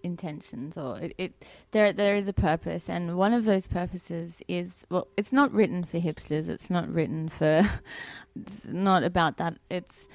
intentions, 0.03 0.77
or 0.77 0.97
it, 0.97 1.15
it 1.17 1.45
there 1.71 1.93
there 1.93 2.15
is 2.15 2.27
a 2.27 2.33
purpose, 2.33 2.89
and 2.89 3.17
one 3.17 3.33
of 3.33 3.45
those 3.45 3.65
purposes 3.67 4.41
is 4.47 4.85
well, 4.89 5.07
it's 5.15 5.31
not 5.31 5.53
written 5.53 5.85
for 5.85 5.99
hipsters. 5.99 6.49
It's 6.49 6.69
not 6.69 6.91
written 6.91 7.29
for. 7.29 7.63
it's 8.35 8.65
not 8.65 9.03
about 9.03 9.37
that. 9.37 9.57
It's 9.69 10.07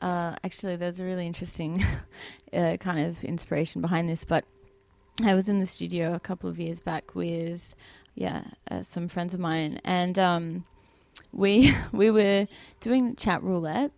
uh, 0.00 0.36
actually 0.42 0.76
there's 0.76 1.00
a 1.00 1.04
really 1.04 1.26
interesting 1.26 1.82
uh, 2.52 2.78
kind 2.78 3.06
of 3.06 3.22
inspiration 3.22 3.82
behind 3.82 4.08
this, 4.08 4.24
but 4.24 4.44
I 5.22 5.34
was 5.34 5.48
in 5.48 5.60
the 5.60 5.66
studio 5.66 6.14
a 6.14 6.20
couple 6.20 6.48
of 6.48 6.58
years 6.58 6.80
back 6.80 7.14
with 7.14 7.74
yeah 8.14 8.44
uh, 8.70 8.82
some 8.82 9.08
friends 9.08 9.34
of 9.34 9.40
mine, 9.40 9.80
and 9.84 10.18
um, 10.18 10.64
we 11.32 11.74
we 11.92 12.10
were 12.10 12.46
doing 12.80 13.16
chat 13.16 13.42
roulette 13.42 13.92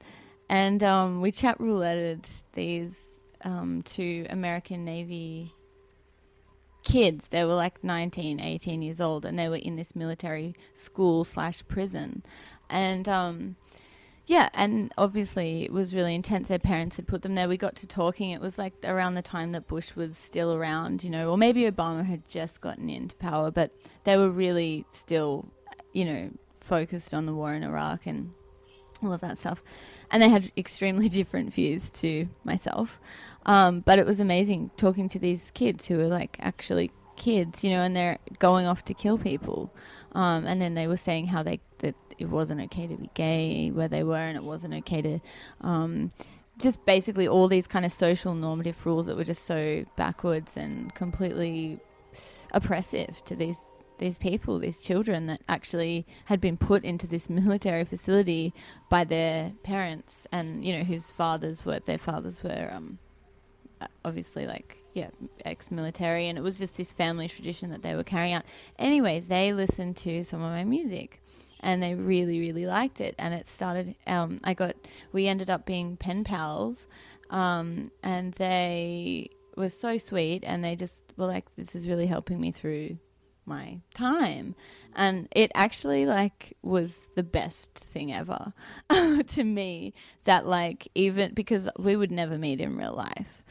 and 0.52 0.82
um, 0.82 1.22
we 1.22 1.32
chat 1.32 1.58
rouletted 1.58 2.42
these 2.52 2.92
um, 3.42 3.80
two 3.86 4.26
American 4.28 4.84
Navy 4.84 5.54
kids. 6.84 7.28
They 7.28 7.42
were 7.46 7.54
like 7.54 7.82
19, 7.82 8.38
18 8.38 8.82
years 8.82 9.00
old, 9.00 9.24
and 9.24 9.38
they 9.38 9.48
were 9.48 9.56
in 9.56 9.76
this 9.76 9.96
military 9.96 10.54
school 10.74 11.24
slash 11.24 11.66
prison. 11.68 12.22
And 12.68 13.08
um, 13.08 13.56
yeah, 14.26 14.50
and 14.52 14.92
obviously 14.98 15.64
it 15.64 15.72
was 15.72 15.94
really 15.94 16.14
intense. 16.14 16.48
Their 16.48 16.58
parents 16.58 16.96
had 16.96 17.06
put 17.06 17.22
them 17.22 17.34
there. 17.34 17.48
We 17.48 17.56
got 17.56 17.76
to 17.76 17.86
talking. 17.86 18.28
It 18.28 18.42
was 18.42 18.58
like 18.58 18.74
around 18.84 19.14
the 19.14 19.22
time 19.22 19.52
that 19.52 19.66
Bush 19.66 19.96
was 19.96 20.18
still 20.18 20.52
around, 20.52 21.02
you 21.02 21.08
know, 21.08 21.30
or 21.30 21.38
maybe 21.38 21.62
Obama 21.62 22.04
had 22.04 22.28
just 22.28 22.60
gotten 22.60 22.90
into 22.90 23.16
power, 23.16 23.50
but 23.50 23.74
they 24.04 24.18
were 24.18 24.30
really 24.30 24.84
still, 24.90 25.48
you 25.94 26.04
know, 26.04 26.30
focused 26.60 27.14
on 27.14 27.24
the 27.24 27.32
war 27.32 27.54
in 27.54 27.62
Iraq 27.62 28.06
and 28.06 28.34
all 29.02 29.12
of 29.12 29.20
that 29.20 29.38
stuff 29.38 29.62
and 30.12 30.22
they 30.22 30.28
had 30.28 30.52
extremely 30.56 31.08
different 31.18 31.52
views 31.52 31.90
to 31.90 32.28
myself. 32.44 33.00
Um, 33.46 33.80
but 33.80 33.98
it 33.98 34.06
was 34.06 34.20
amazing 34.20 34.70
talking 34.76 35.08
to 35.08 35.18
these 35.18 35.50
kids 35.52 35.88
who 35.88 35.96
were 35.96 36.06
like 36.06 36.36
actually 36.38 36.92
kids, 37.16 37.64
you 37.64 37.70
know, 37.70 37.82
and 37.82 37.96
they're 37.96 38.18
going 38.38 38.66
off 38.66 38.84
to 38.84 38.94
kill 38.94 39.18
people. 39.18 39.74
Um, 40.12 40.46
and 40.46 40.60
then 40.60 40.74
they 40.74 40.86
were 40.86 40.98
saying 40.98 41.26
how 41.26 41.42
they 41.42 41.60
that 41.78 41.96
it 42.18 42.26
wasn't 42.26 42.60
okay 42.60 42.86
to 42.86 42.94
be 42.94 43.10
gay 43.14 43.70
where 43.70 43.88
they 43.88 44.04
were, 44.04 44.16
and 44.16 44.36
it 44.36 44.44
wasn't 44.44 44.74
okay 44.74 45.02
to. 45.02 45.20
Um, 45.62 46.12
just 46.58 46.84
basically 46.84 47.26
all 47.26 47.48
these 47.48 47.66
kind 47.66 47.84
of 47.84 47.90
social 47.90 48.34
normative 48.34 48.84
rules 48.84 49.06
that 49.06 49.16
were 49.16 49.24
just 49.24 49.46
so 49.46 49.84
backwards 49.96 50.56
and 50.56 50.94
completely 50.94 51.80
oppressive 52.52 53.24
to 53.24 53.34
these 53.34 53.58
these 54.02 54.18
people, 54.18 54.58
these 54.58 54.78
children 54.78 55.26
that 55.28 55.40
actually 55.48 56.04
had 56.24 56.40
been 56.40 56.56
put 56.56 56.82
into 56.82 57.06
this 57.06 57.30
military 57.42 57.84
facility 57.84 58.52
by 58.90 59.04
their 59.04 59.52
parents, 59.62 60.26
and 60.32 60.64
you 60.64 60.76
know 60.76 60.82
whose 60.82 61.10
fathers 61.10 61.64
were 61.64 61.78
their 61.78 61.98
fathers 61.98 62.42
were 62.42 62.68
um, 62.72 62.98
obviously 64.04 64.46
like 64.46 64.78
yeah 64.92 65.10
ex-military, 65.44 66.28
and 66.28 66.36
it 66.36 66.42
was 66.42 66.58
just 66.58 66.74
this 66.74 66.92
family 66.92 67.28
tradition 67.28 67.70
that 67.70 67.82
they 67.82 67.94
were 67.94 68.02
carrying 68.02 68.34
out. 68.34 68.44
Anyway, 68.78 69.20
they 69.20 69.52
listened 69.52 69.96
to 69.98 70.24
some 70.24 70.42
of 70.42 70.50
my 70.50 70.64
music. 70.64 71.18
And 71.64 71.80
they 71.80 71.94
really, 71.94 72.40
really 72.40 72.66
liked 72.66 73.00
it, 73.00 73.14
and 73.20 73.32
it 73.32 73.46
started. 73.46 73.94
Um, 74.08 74.38
I 74.42 74.52
got. 74.52 74.74
We 75.12 75.28
ended 75.28 75.48
up 75.48 75.64
being 75.64 75.96
pen 75.96 76.24
pals, 76.24 76.88
um, 77.30 77.92
and 78.02 78.32
they 78.32 79.30
were 79.56 79.68
so 79.68 79.96
sweet, 79.96 80.42
and 80.44 80.64
they 80.64 80.74
just 80.74 81.04
were 81.16 81.26
like, 81.26 81.44
"This 81.54 81.76
is 81.76 81.86
really 81.86 82.06
helping 82.06 82.40
me 82.40 82.50
through 82.50 82.98
my 83.46 83.80
time. 83.94 84.54
And 84.94 85.28
it 85.30 85.50
actually 85.54 86.06
like 86.06 86.56
was 86.62 86.94
the 87.14 87.22
best 87.22 87.68
thing 87.74 88.12
ever 88.12 88.52
to 89.26 89.44
me 89.44 89.94
that 90.24 90.46
like 90.46 90.88
even 90.94 91.34
because 91.34 91.68
we 91.78 91.96
would 91.96 92.10
never 92.10 92.38
meet 92.38 92.60
in 92.60 92.76
real 92.76 92.94
life 92.94 93.42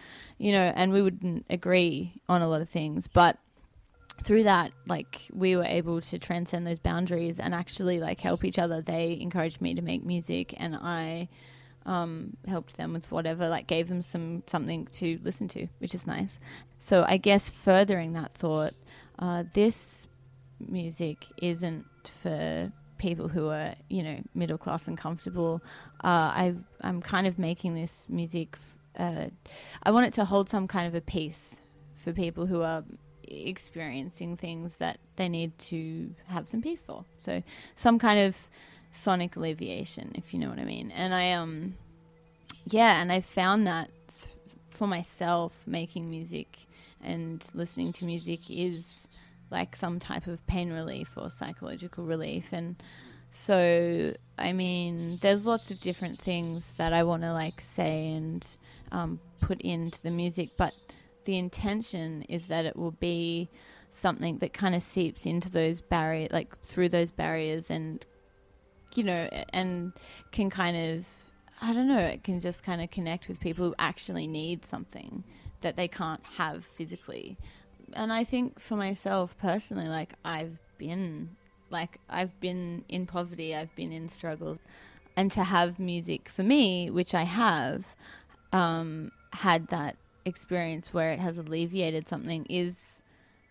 you 0.41 0.51
know 0.51 0.73
and 0.75 0.91
we 0.91 1.04
wouldn't 1.04 1.45
agree 1.51 2.19
on 2.27 2.41
a 2.41 2.47
lot 2.47 2.62
of 2.62 2.69
things. 2.69 3.08
But 3.08 3.38
through 4.23 4.43
that 4.43 4.71
like 4.88 5.27
we 5.32 5.56
were 5.56 5.63
able 5.63 6.01
to 6.01 6.19
transcend 6.19 6.65
those 6.65 6.80
boundaries 6.80 7.39
and 7.39 7.54
actually 7.54 7.99
like 7.99 8.19
help 8.19 8.43
each 8.43 8.58
other. 8.58 8.82
They 8.82 9.17
encouraged 9.21 9.62
me 9.62 9.75
to 9.75 9.82
make 9.82 10.04
music 10.04 10.54
and 10.58 10.75
i 10.75 11.30
um, 11.84 12.38
helped 12.47 12.77
them 12.77 12.93
with 12.93 13.10
whatever 13.12 13.49
like 13.49 13.65
gave 13.65 13.88
them 13.88 14.04
some 14.04 14.43
something 14.45 14.86
to 14.93 15.19
listen 15.23 15.47
to 15.49 15.67
which 15.80 15.93
is 15.95 16.08
nice. 16.08 16.39
So 16.80 17.06
i 17.08 17.17
guess 17.17 17.49
furthering 17.49 18.13
that 18.13 18.34
thought 18.34 18.73
uh, 19.22 19.44
this 19.54 20.08
music 20.60 21.26
isn't 21.38 21.86
for 22.22 22.72
people 22.98 23.28
who 23.28 23.48
are, 23.50 23.74
you 23.90 24.04
know, 24.04 24.20
middle 24.36 24.58
class 24.58 24.88
and 24.88 24.98
comfortable. 24.98 25.62
Uh, 26.04 26.08
I, 26.34 26.56
I'm 26.82 27.02
kind 27.02 27.28
of 27.28 27.40
making 27.40 27.76
this 27.76 28.06
music. 28.10 28.58
Uh, 28.98 29.28
I 29.84 29.92
want 29.92 30.08
it 30.08 30.14
to 30.16 30.26
hold 30.26 30.50
some 30.50 30.68
kind 30.68 30.88
of 30.88 30.96
a 30.96 31.02
peace 31.02 31.62
for 31.96 32.14
people 32.14 32.46
who 32.46 32.62
are 32.62 32.84
experiencing 33.28 34.36
things 34.36 34.74
that 34.80 35.00
they 35.16 35.30
need 35.30 35.58
to 35.58 36.14
have 36.28 36.48
some 36.48 36.62
peace 36.62 36.82
for. 36.82 37.06
So 37.20 37.42
some 37.76 37.98
kind 37.98 38.20
of 38.20 38.38
sonic 38.92 39.36
alleviation, 39.36 40.12
if 40.16 40.34
you 40.34 40.40
know 40.40 40.50
what 40.50 40.60
I 40.60 40.66
mean. 40.66 40.92
And 40.92 41.14
I 41.14 41.32
um, 41.34 41.76
yeah, 42.66 43.02
and 43.02 43.12
I 43.12 43.22
found 43.22 43.68
that 43.68 43.90
for 44.70 44.88
myself, 44.88 45.56
making 45.66 46.10
music 46.10 46.66
and 47.04 47.46
listening 47.54 47.92
to 47.94 48.06
music 48.06 48.50
is 48.50 49.08
like 49.50 49.76
some 49.76 50.00
type 50.00 50.28
of 50.28 50.46
pain 50.48 50.72
relief 50.72 51.12
or 51.18 51.30
psychological 51.30 52.06
relief. 52.06 52.54
And 52.54 52.82
so 53.34 54.14
i 54.38 54.52
mean 54.52 55.18
there's 55.22 55.46
lots 55.46 55.72
of 55.72 55.80
different 55.80 56.20
things 56.20 56.74
that 56.74 56.92
i 56.92 57.02
want 57.02 57.22
to 57.22 57.32
like 57.32 57.62
say 57.62 58.10
and 58.10 58.58
um, 58.92 59.18
put 59.40 59.62
into 59.62 60.02
the 60.02 60.12
music 60.12 60.50
but 60.58 60.74
the 61.24 61.38
intention 61.38 62.24
is 62.24 62.48
that 62.48 62.66
it 62.66 62.76
will 62.76 62.92
be 62.92 63.50
something 63.90 64.38
that 64.40 64.52
kind 64.52 64.76
of 64.76 64.84
seeps 64.84 65.26
into 65.26 65.50
those 65.50 65.80
barriers 65.80 66.30
like 66.34 66.60
through 66.64 66.90
those 66.90 67.10
barriers 67.10 67.70
and 67.70 68.06
you 68.96 69.04
know, 69.04 69.30
and 69.54 69.94
can 70.32 70.50
kind 70.50 70.76
of, 70.76 71.08
I 71.62 71.74
don't 71.74 71.88
know, 71.88 72.00
it 72.00 72.24
can 72.24 72.40
just 72.40 72.64
kind 72.64 72.82
of 72.82 72.92
connect 72.92 73.28
with 73.28 73.40
people 73.40 73.66
who 73.66 73.76
actually 73.80 74.28
need 74.28 74.66
something 74.66 75.24
that 75.62 75.76
they 75.76 75.88
can't 75.88 76.24
have 76.38 76.65
physically. 76.65 77.38
And 77.93 78.12
I 78.12 78.24
think 78.24 78.60
for 78.60 78.76
myself 78.76 79.38
personally, 79.38 79.88
like 79.88 80.13
I've 80.24 80.60
been, 80.78 81.36
like 81.69 82.00
I've 82.10 82.39
been 82.39 82.84
in 82.89 83.06
poverty, 83.06 83.56
I've 83.56 83.76
been 83.76 83.91
in 83.91 84.10
struggles, 84.10 84.60
and 85.15 85.32
to 85.32 85.43
have 85.43 85.80
music 85.80 86.30
for 86.30 86.43
me, 86.43 86.89
which 86.89 87.13
I 87.13 87.24
have, 87.24 87.86
um, 88.52 89.12
had 89.34 89.67
that 89.67 89.95
experience 90.26 90.93
where 90.93 91.12
it 91.12 91.19
has 91.19 91.38
alleviated 91.38 92.08
something 92.08 92.45
is 92.45 92.80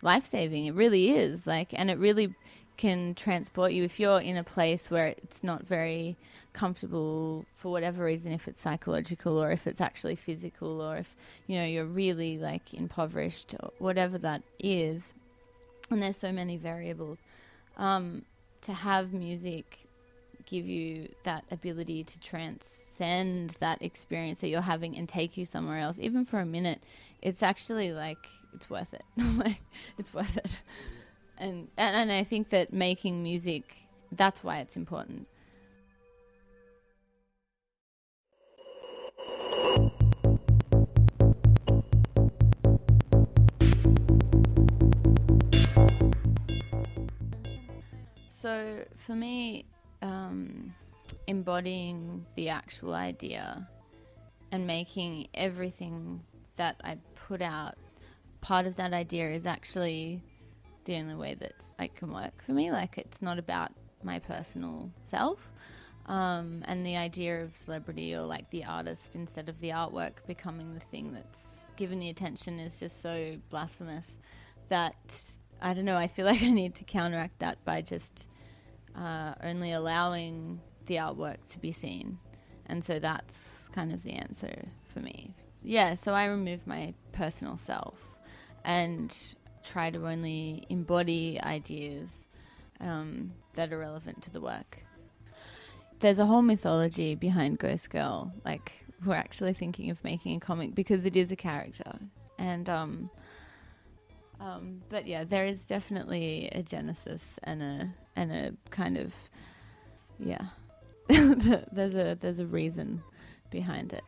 life 0.03 0.27
saving. 0.27 0.67
It 0.67 0.75
really 0.75 1.11
is. 1.11 1.47
Like, 1.47 1.69
and 1.73 1.91
it 1.91 1.99
really 1.99 2.35
can 2.77 3.15
transport 3.15 3.73
you 3.73 3.85
if 3.85 4.01
you're 4.01 4.21
in 4.21 4.37
a 4.37 4.45
place 4.45 4.91
where 4.91 5.09
it's 5.09 5.45
not 5.45 5.67
very 5.67 6.17
comfortable 6.61 7.47
for 7.55 7.73
whatever 7.73 8.05
reason, 8.05 8.33
if 8.33 8.47
it's 8.47 8.61
psychological 8.61 9.43
or 9.43 9.51
if 9.51 9.67
it's 9.67 9.81
actually 9.81 10.15
physical 10.15 10.83
or 10.83 10.99
if, 10.99 11.17
you 11.47 11.57
know, 11.57 11.65
you're 11.65 11.87
really 11.87 12.37
like 12.37 12.75
impoverished 12.75 13.55
or 13.61 13.71
whatever 13.79 14.19
that 14.19 14.43
is. 14.59 15.15
And 15.91 16.03
there's 16.03 16.19
so 16.19 16.33
many 16.33 16.59
variables. 16.59 17.19
Um, 17.79 18.27
to 18.63 18.75
have 18.75 19.15
music 19.15 19.87
give 20.45 20.67
you 20.67 21.09
that 21.23 21.45
ability 21.51 22.05
to 22.05 22.21
transcend 22.21 23.51
that 23.61 23.81
experience 23.81 24.43
that 24.43 24.49
you're 24.49 24.61
having 24.61 24.95
and 24.99 25.09
take 25.09 25.39
you 25.39 25.47
somewhere 25.47 25.79
else, 25.79 25.99
even 25.99 26.27
for 26.27 26.41
a 26.41 26.47
minute, 26.47 26.83
it's 27.23 27.43
actually 27.43 27.91
like 27.93 28.29
it's 28.53 28.69
worth 28.69 28.93
it. 28.93 29.05
like 29.39 29.63
it's 29.97 30.13
worth 30.13 30.37
it. 30.37 30.61
And, 31.39 31.69
and 31.79 31.97
and 31.97 32.13
I 32.13 32.23
think 32.23 32.51
that 32.51 32.71
making 32.71 33.23
music 33.23 33.89
that's 34.13 34.43
why 34.45 34.59
it's 34.59 34.77
important. 34.77 35.27
So 48.29 48.85
for 48.97 49.15
me, 49.15 49.67
um, 50.01 50.75
embodying 51.27 52.25
the 52.37 52.49
actual 52.49 52.95
idea 52.95 53.69
and 54.51 54.67
making 54.67 55.29
everything 55.35 56.23
that 56.57 56.77
I 56.83 56.97
put 57.15 57.43
out 57.43 57.75
part 58.41 58.67
of 58.67 58.77
that 58.77 58.93
idea 58.93 59.31
is 59.31 59.47
actually 59.47 60.23
the 60.85 60.97
only 60.97 61.15
way 61.15 61.35
that 61.35 61.53
it 61.79 61.95
can 61.95 62.13
work 62.13 62.43
for 62.45 62.53
me. 62.53 62.73
Like, 62.73 62.99
it's 62.99 63.21
not 63.21 63.39
about 63.39 63.73
my 64.03 64.19
personal 64.19 64.91
self. 65.03 65.51
Um, 66.11 66.65
and 66.65 66.85
the 66.85 66.97
idea 66.97 67.41
of 67.41 67.55
celebrity 67.55 68.17
or 68.17 68.23
like 68.23 68.51
the 68.51 68.65
artist 68.65 69.15
instead 69.15 69.49
of 69.49 69.61
the 69.61 69.69
artwork 69.69 70.27
becoming 70.27 70.75
the 70.75 70.81
thing 70.81 71.13
that's 71.13 71.45
given 71.77 72.01
the 72.01 72.11
attention 72.11 72.59
is 72.59 72.81
just 72.81 73.01
so 73.01 73.37
blasphemous 73.49 74.19
that 74.71 75.25
I 75.63 75.73
don't 75.73 75.85
know. 75.85 75.97
I 75.97 76.09
feel 76.09 76.27
like 76.33 76.43
I 76.43 76.51
need 76.51 76.75
to 76.75 76.85
counteract 76.85 77.39
that 77.39 77.65
by 77.65 77.83
just 77.83 78.29
uh, 78.97 79.35
only 79.41 79.71
allowing 79.71 80.61
the 80.87 80.97
artwork 80.97 81.49
to 81.53 81.61
be 81.61 81.71
seen. 81.71 82.19
And 82.67 82.85
so 82.85 82.99
that's 82.99 83.49
kind 83.71 83.93
of 83.93 84.03
the 84.03 84.15
answer 84.15 84.65
for 84.93 84.99
me. 84.99 85.33
Yeah, 85.63 85.95
so 85.95 86.13
I 86.13 86.25
remove 86.25 86.67
my 86.67 86.93
personal 87.13 87.57
self 87.57 88.05
and 88.65 89.17
try 89.63 89.91
to 89.91 90.09
only 90.09 90.67
embody 90.71 91.41
ideas 91.41 92.27
um, 92.81 93.31
that 93.55 93.73
are 93.73 93.79
relevant 93.79 94.23
to 94.23 94.33
the 94.33 94.41
work. 94.41 94.83
There's 96.01 96.19
a 96.19 96.27
whole 96.27 96.43
mythology 96.43 97.15
behind 97.15 97.59
Ghost 97.59 97.91
Girl. 97.91 98.33
Like, 98.45 98.73
we're 99.05 99.15
actually 99.15 99.53
thinking 99.53 99.91
of 99.91 100.03
making 100.03 100.37
a 100.37 100.41
comic 100.41 100.75
because 100.75 101.07
it 101.07 101.17
is 101.17 101.31
a 101.31 101.37
character. 101.37 101.99
And, 102.39 102.69
um, 102.69 103.11
um, 104.41 104.83
but 104.89 105.07
yeah, 105.07 105.25
there 105.25 105.45
is 105.45 105.61
definitely 105.61 106.49
a 106.53 106.63
genesis 106.63 107.23
and 107.45 107.63
a 107.63 107.95
and 108.17 108.33
a 108.33 108.53
kind 108.71 108.97
of 108.97 109.15
yeah. 110.19 110.47
there's 111.09 111.95
a 111.95 112.17
there's 112.21 112.41
a 112.41 112.47
reason 112.47 113.03
behind 113.51 113.93
it. 113.93 114.05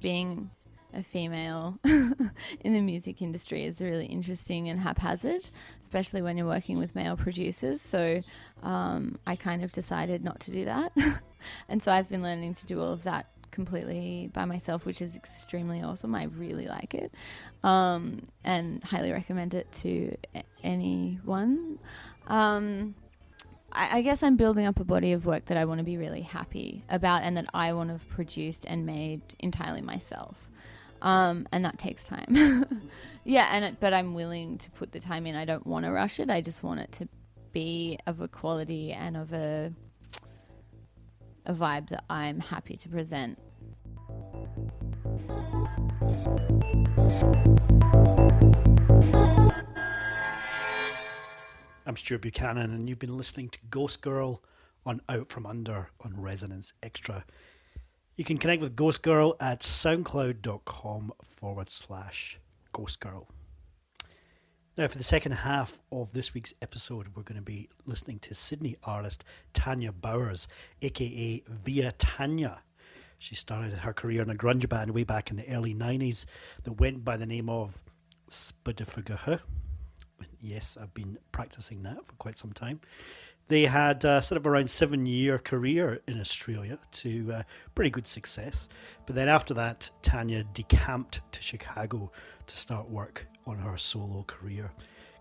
Being 0.00 0.50
a 0.94 1.02
female 1.02 1.78
in 1.84 2.72
the 2.72 2.80
music 2.80 3.22
industry 3.22 3.64
is 3.64 3.80
really 3.80 4.06
interesting 4.06 4.68
and 4.68 4.80
haphazard, 4.80 5.48
especially 5.82 6.22
when 6.22 6.36
you're 6.36 6.46
working 6.46 6.78
with 6.78 6.94
male 6.94 7.16
producers. 7.16 7.80
So 7.80 8.22
um, 8.62 9.18
I 9.26 9.36
kind 9.36 9.62
of 9.62 9.72
decided 9.72 10.24
not 10.24 10.40
to 10.40 10.50
do 10.50 10.64
that. 10.64 10.92
and 11.68 11.82
so 11.82 11.92
I've 11.92 12.08
been 12.08 12.22
learning 12.22 12.54
to 12.54 12.66
do 12.66 12.80
all 12.80 12.92
of 12.92 13.04
that 13.04 13.26
completely 13.50 14.30
by 14.32 14.44
myself, 14.44 14.86
which 14.86 15.02
is 15.02 15.16
extremely 15.16 15.82
awesome. 15.82 16.14
I 16.14 16.24
really 16.24 16.66
like 16.66 16.94
it 16.94 17.12
um, 17.62 18.22
and 18.44 18.82
highly 18.84 19.12
recommend 19.12 19.54
it 19.54 19.70
to 19.72 20.16
a- 20.34 20.42
anyone. 20.62 21.78
Um, 22.26 22.94
I, 23.72 23.98
I 23.98 24.02
guess 24.02 24.22
I'm 24.22 24.36
building 24.36 24.66
up 24.66 24.80
a 24.80 24.84
body 24.84 25.12
of 25.12 25.26
work 25.26 25.46
that 25.46 25.56
I 25.56 25.64
want 25.64 25.78
to 25.78 25.84
be 25.84 25.96
really 25.96 26.22
happy 26.22 26.84
about 26.88 27.22
and 27.22 27.36
that 27.36 27.46
I 27.54 27.72
want 27.72 27.88
to 27.88 27.94
have 27.94 28.08
produced 28.08 28.64
and 28.66 28.86
made 28.86 29.22
entirely 29.38 29.82
myself. 29.82 30.49
Um, 31.02 31.46
and 31.52 31.64
that 31.64 31.78
takes 31.78 32.02
time. 32.02 32.82
yeah, 33.24 33.48
and 33.52 33.64
it, 33.64 33.76
but 33.80 33.94
I'm 33.94 34.14
willing 34.14 34.58
to 34.58 34.70
put 34.72 34.92
the 34.92 35.00
time 35.00 35.26
in. 35.26 35.34
I 35.34 35.44
don't 35.44 35.66
want 35.66 35.84
to 35.84 35.90
rush 35.92 36.20
it. 36.20 36.30
I 36.30 36.40
just 36.40 36.62
want 36.62 36.80
it 36.80 36.92
to 36.92 37.08
be 37.52 37.98
of 38.06 38.20
a 38.20 38.28
quality 38.28 38.92
and 38.92 39.16
of 39.16 39.32
a 39.32 39.72
a 41.46 41.54
vibe 41.54 41.88
that 41.88 42.04
I'm 42.10 42.38
happy 42.38 42.76
to 42.76 42.88
present. 42.88 43.38
I'm 51.86 51.96
Stuart 51.96 52.22
Buchanan, 52.22 52.72
and 52.72 52.88
you've 52.88 52.98
been 52.98 53.16
listening 53.16 53.48
to 53.48 53.58
Ghost 53.68 54.00
Girl 54.00 54.42
on 54.86 55.00
Out 55.08 55.30
From 55.30 55.44
Under 55.46 55.88
on 56.04 56.14
Resonance 56.20 56.72
Extra. 56.82 57.24
You 58.20 58.24
can 58.24 58.36
connect 58.36 58.60
with 58.60 58.76
Ghost 58.76 59.02
Girl 59.02 59.34
at 59.40 59.60
soundcloud.com 59.60 61.14
forward 61.22 61.70
slash 61.70 62.38
Ghost 62.70 63.00
Girl. 63.00 63.26
Now, 64.76 64.88
for 64.88 64.98
the 64.98 65.04
second 65.04 65.32
half 65.32 65.80
of 65.90 66.12
this 66.12 66.34
week's 66.34 66.52
episode, 66.60 67.16
we're 67.16 67.22
going 67.22 67.40
to 67.40 67.42
be 67.42 67.70
listening 67.86 68.18
to 68.18 68.34
Sydney 68.34 68.76
artist 68.84 69.24
Tania 69.54 69.90
Bowers, 69.92 70.48
aka 70.82 71.42
Via 71.64 71.92
Tania. 71.92 72.60
She 73.20 73.36
started 73.36 73.72
her 73.72 73.94
career 73.94 74.20
in 74.20 74.28
a 74.28 74.34
grunge 74.34 74.68
band 74.68 74.90
way 74.90 75.04
back 75.04 75.30
in 75.30 75.38
the 75.38 75.48
early 75.48 75.74
90s 75.74 76.26
that 76.64 76.72
went 76.72 77.02
by 77.02 77.16
the 77.16 77.24
name 77.24 77.48
of 77.48 77.80
Spidifugaha. 78.28 79.40
Yes, 80.42 80.76
I've 80.78 80.92
been 80.92 81.16
practicing 81.32 81.84
that 81.84 82.06
for 82.06 82.12
quite 82.16 82.36
some 82.36 82.52
time. 82.52 82.80
They 83.50 83.64
had 83.64 84.04
uh, 84.04 84.20
sort 84.20 84.36
of 84.36 84.46
around 84.46 84.70
seven 84.70 85.06
year 85.06 85.36
career 85.36 85.98
in 86.06 86.20
Australia 86.20 86.78
to 86.92 87.32
uh, 87.32 87.42
pretty 87.74 87.90
good 87.90 88.06
success. 88.06 88.68
But 89.06 89.16
then 89.16 89.28
after 89.28 89.54
that, 89.54 89.90
Tania 90.02 90.44
decamped 90.54 91.20
to 91.32 91.42
Chicago 91.42 92.12
to 92.46 92.56
start 92.56 92.88
work 92.88 93.26
on 93.48 93.58
her 93.58 93.76
solo 93.76 94.22
career. 94.28 94.70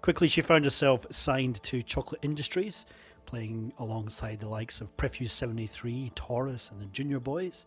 Quickly, 0.03 0.27
she 0.27 0.41
found 0.41 0.63
herself 0.63 1.07
signed 1.09 1.63
to 1.63 1.81
Chocolate 1.81 2.19
Industries, 2.21 2.85
playing 3.25 3.73
alongside 3.79 4.39
the 4.39 4.47
likes 4.47 4.79
of 4.79 4.95
Prefuse 4.95 5.31
73, 5.31 6.11
Taurus, 6.13 6.69
and 6.69 6.79
the 6.79 6.85
Junior 6.85 7.19
Boys. 7.19 7.65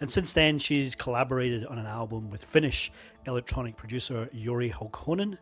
And 0.00 0.10
since 0.10 0.32
then, 0.32 0.58
she's 0.58 0.96
collaborated 0.96 1.66
on 1.66 1.78
an 1.78 1.86
album 1.86 2.30
with 2.30 2.44
Finnish 2.44 2.90
electronic 3.28 3.76
producer 3.76 4.28
Jori 4.34 4.72
Hulkkonen 4.72 5.38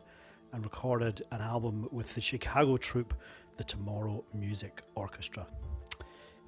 and 0.53 0.63
recorded 0.63 1.25
an 1.31 1.41
album 1.41 1.87
with 1.91 2.13
the 2.13 2.21
Chicago 2.21 2.77
troupe 2.77 3.15
the 3.59 3.63
Tomorrow 3.65 4.23
Music 4.33 4.81
Orchestra. 4.95 5.45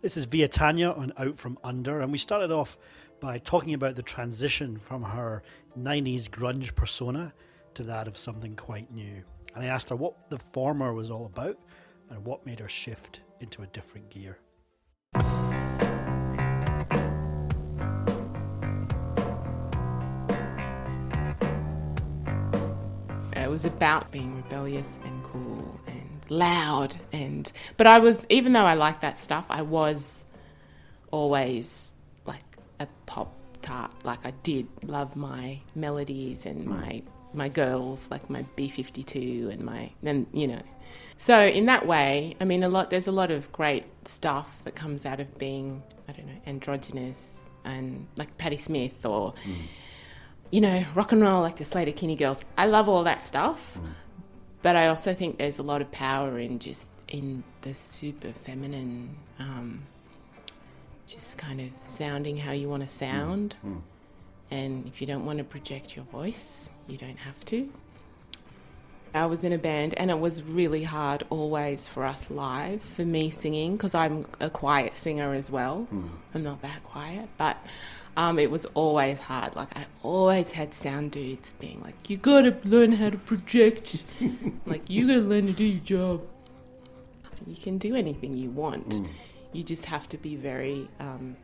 This 0.02 0.16
is 0.16 0.24
Via 0.24 0.48
Tania 0.48 0.92
on 0.92 1.12
Out 1.18 1.36
From 1.36 1.58
Under, 1.62 2.00
and 2.00 2.10
we 2.10 2.18
started 2.18 2.54
off 2.54 2.78
by 3.20 3.38
talking 3.38 3.74
about 3.74 3.96
the 3.96 4.02
transition 4.02 4.78
from 4.78 5.04
her 5.04 5.44
90s 5.78 6.30
grunge 6.30 6.74
persona 6.74 7.34
to 7.74 7.84
that 7.84 8.08
of 8.08 8.18
something 8.18 8.56
quite 8.56 8.90
new. 8.94 9.22
And 9.54 9.62
I 9.62 9.68
asked 9.68 9.90
her 9.90 9.98
what 9.98 10.30
the 10.30 10.38
former 10.38 10.94
was 10.94 11.12
all 11.12 11.26
about 11.26 11.60
and 12.10 12.24
what 12.24 12.46
made 12.46 12.62
her 12.62 12.70
shift 12.70 13.24
into 13.42 13.62
a 13.62 13.68
different 13.68 14.10
gear. 14.10 14.40
It 23.36 23.50
was 23.50 23.66
about 23.66 24.10
being 24.14 24.38
rebellious 24.38 24.98
and 25.04 25.21
and 25.21 25.21
loud 26.32 26.96
and 27.12 27.52
but 27.76 27.86
I 27.86 28.00
was 28.00 28.26
even 28.30 28.54
though 28.54 28.66
I 28.66 28.74
like 28.74 29.02
that 29.02 29.20
stuff, 29.20 29.46
I 29.50 29.62
was 29.62 30.26
always 31.12 31.94
like 32.26 32.44
a 32.80 32.88
pop 33.06 33.34
tart. 33.62 33.94
Like 34.06 34.26
I 34.26 34.32
did 34.42 34.68
love 34.84 35.16
my 35.16 35.60
melodies 35.76 36.46
and 36.46 36.66
my 36.66 37.04
my 37.34 37.50
girls, 37.50 38.10
like 38.10 38.30
my 38.30 38.46
B 38.56 38.68
fifty 38.68 39.04
two 39.04 39.50
and 39.52 39.64
my 39.64 39.92
then 40.02 40.26
you 40.34 40.48
know. 40.48 40.62
So 41.18 41.40
in 41.40 41.66
that 41.68 41.86
way, 41.86 42.36
I 42.42 42.46
mean, 42.46 42.64
a 42.64 42.70
lot. 42.70 42.90
There's 42.90 43.08
a 43.08 43.12
lot 43.12 43.30
of 43.30 43.52
great 43.52 43.86
stuff 44.08 44.64
that 44.64 44.74
comes 44.74 45.06
out 45.06 45.20
of 45.20 45.38
being 45.38 45.84
I 46.08 46.14
don't 46.14 46.28
know 46.28 46.42
androgynous 46.48 47.50
and 47.66 48.08
like 48.16 48.38
Patti 48.38 48.58
Smith 48.58 49.06
or. 49.06 49.34
Mm. 49.44 49.56
You 50.54 50.60
know, 50.60 50.84
rock 50.96 51.14
and 51.14 51.22
roll 51.22 51.40
like 51.40 51.56
the 51.56 51.64
Sleater-Kinney 51.64 52.18
girls. 52.18 52.44
I 52.58 52.66
love 52.66 52.90
all 52.90 53.06
that 53.06 53.24
stuff, 53.24 53.80
mm. 53.82 53.88
But 54.62 54.76
I 54.76 54.88
also 54.88 55.14
think 55.14 55.38
there's 55.38 55.60
a 55.60 55.64
lot 55.64 55.82
of 55.82 55.92
power 55.92 56.40
in 56.40 56.60
just 56.60 56.92
in 57.08 57.44
the 57.62 57.74
super 57.74 58.32
feminine 58.32 59.18
um, 59.40 59.84
just 61.08 61.38
kind 61.38 61.60
of 61.60 61.70
sounding 61.80 62.38
how 62.38 62.52
you 62.52 62.70
want 62.70 62.84
to 62.84 62.90
sound. 62.90 63.56
Mm. 63.66 63.82
And 64.50 64.88
if 64.88 65.02
you 65.02 65.08
don't 65.08 65.26
want 65.26 65.38
to 65.38 65.44
project 65.44 65.96
your 65.96 66.06
voice, 66.06 66.70
you 66.88 66.98
don't 66.98 67.18
have 67.18 67.44
to. 67.46 67.70
I 69.14 69.26
was 69.26 69.44
in 69.44 69.52
a 69.52 69.58
band, 69.58 69.94
and 69.96 70.10
it 70.10 70.20
was 70.20 70.42
really 70.42 70.84
hard 70.84 71.24
always 71.30 71.88
for 71.88 72.06
us 72.06 72.30
live, 72.30 72.82
for 72.82 73.04
me 73.04 73.30
singing, 73.30 73.76
because 73.76 73.94
I'm 73.94 74.26
a 74.40 74.50
quiet 74.50 74.98
singer 74.98 75.34
as 75.34 75.52
well. 75.52 75.88
Mm. 75.94 76.10
I'm 76.34 76.44
not 76.44 76.62
that 76.62 76.84
quiet, 76.84 77.28
but 77.38 77.58
um, 78.18 78.40
it 78.40 78.52
was 78.52 78.66
always 78.68 79.20
hard. 79.20 79.56
Like, 79.56 79.76
I 79.78 79.86
always 80.04 80.52
had 80.52 80.74
sound 80.74 81.12
dudes 81.12 81.54
being 81.54 81.82
like, 81.82 82.10
You 82.10 82.18
gotta 82.18 82.58
learn 82.64 82.92
how 82.92 83.10
to 83.10 83.18
project. 83.18 84.06
like, 84.66 84.90
you 84.90 85.08
gotta 85.08 85.22
learn 85.22 85.48
to 85.48 85.54
do 85.54 85.64
your 85.64 85.84
job. 85.84 86.22
You 87.48 87.56
can 87.56 87.78
do 87.78 87.96
anything 87.96 88.36
you 88.36 88.52
want. 88.52 88.90
Mm 88.90 89.08
you 89.54 89.64
just 89.64 89.86
have 89.86 90.08
to 90.10 90.18
be 90.18 90.36
very 90.36 90.88
um, 91.00 91.36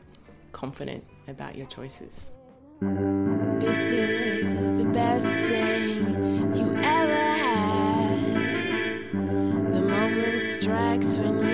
confident 0.51 1.03
about 1.27 1.55
your 1.55 1.67
choices. 1.67 2.31
This 2.79 3.77
is 3.77 4.73
the 4.77 4.85
best 4.85 5.25
thing 5.25 6.07
you 6.55 6.73
ever 6.77 7.13
had. 7.13 8.19
The 9.73 9.81
moment 9.81 10.43
strikes 10.43 11.15
when 11.17 11.46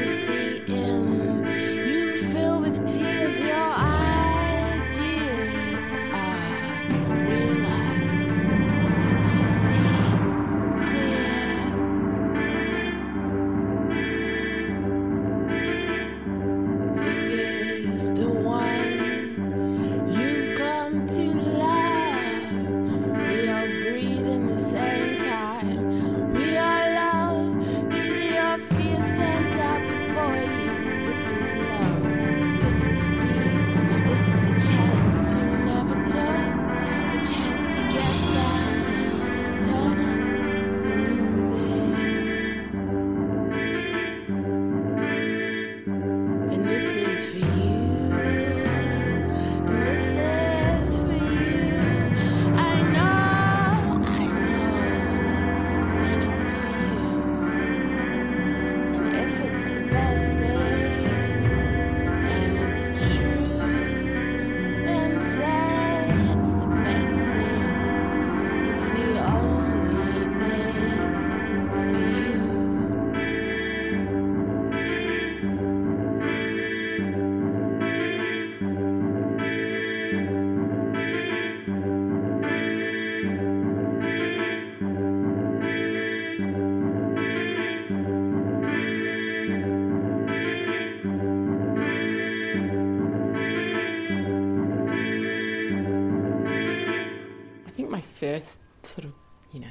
sort 98.86 99.06
of, 99.06 99.14
you 99.52 99.60
know, 99.60 99.68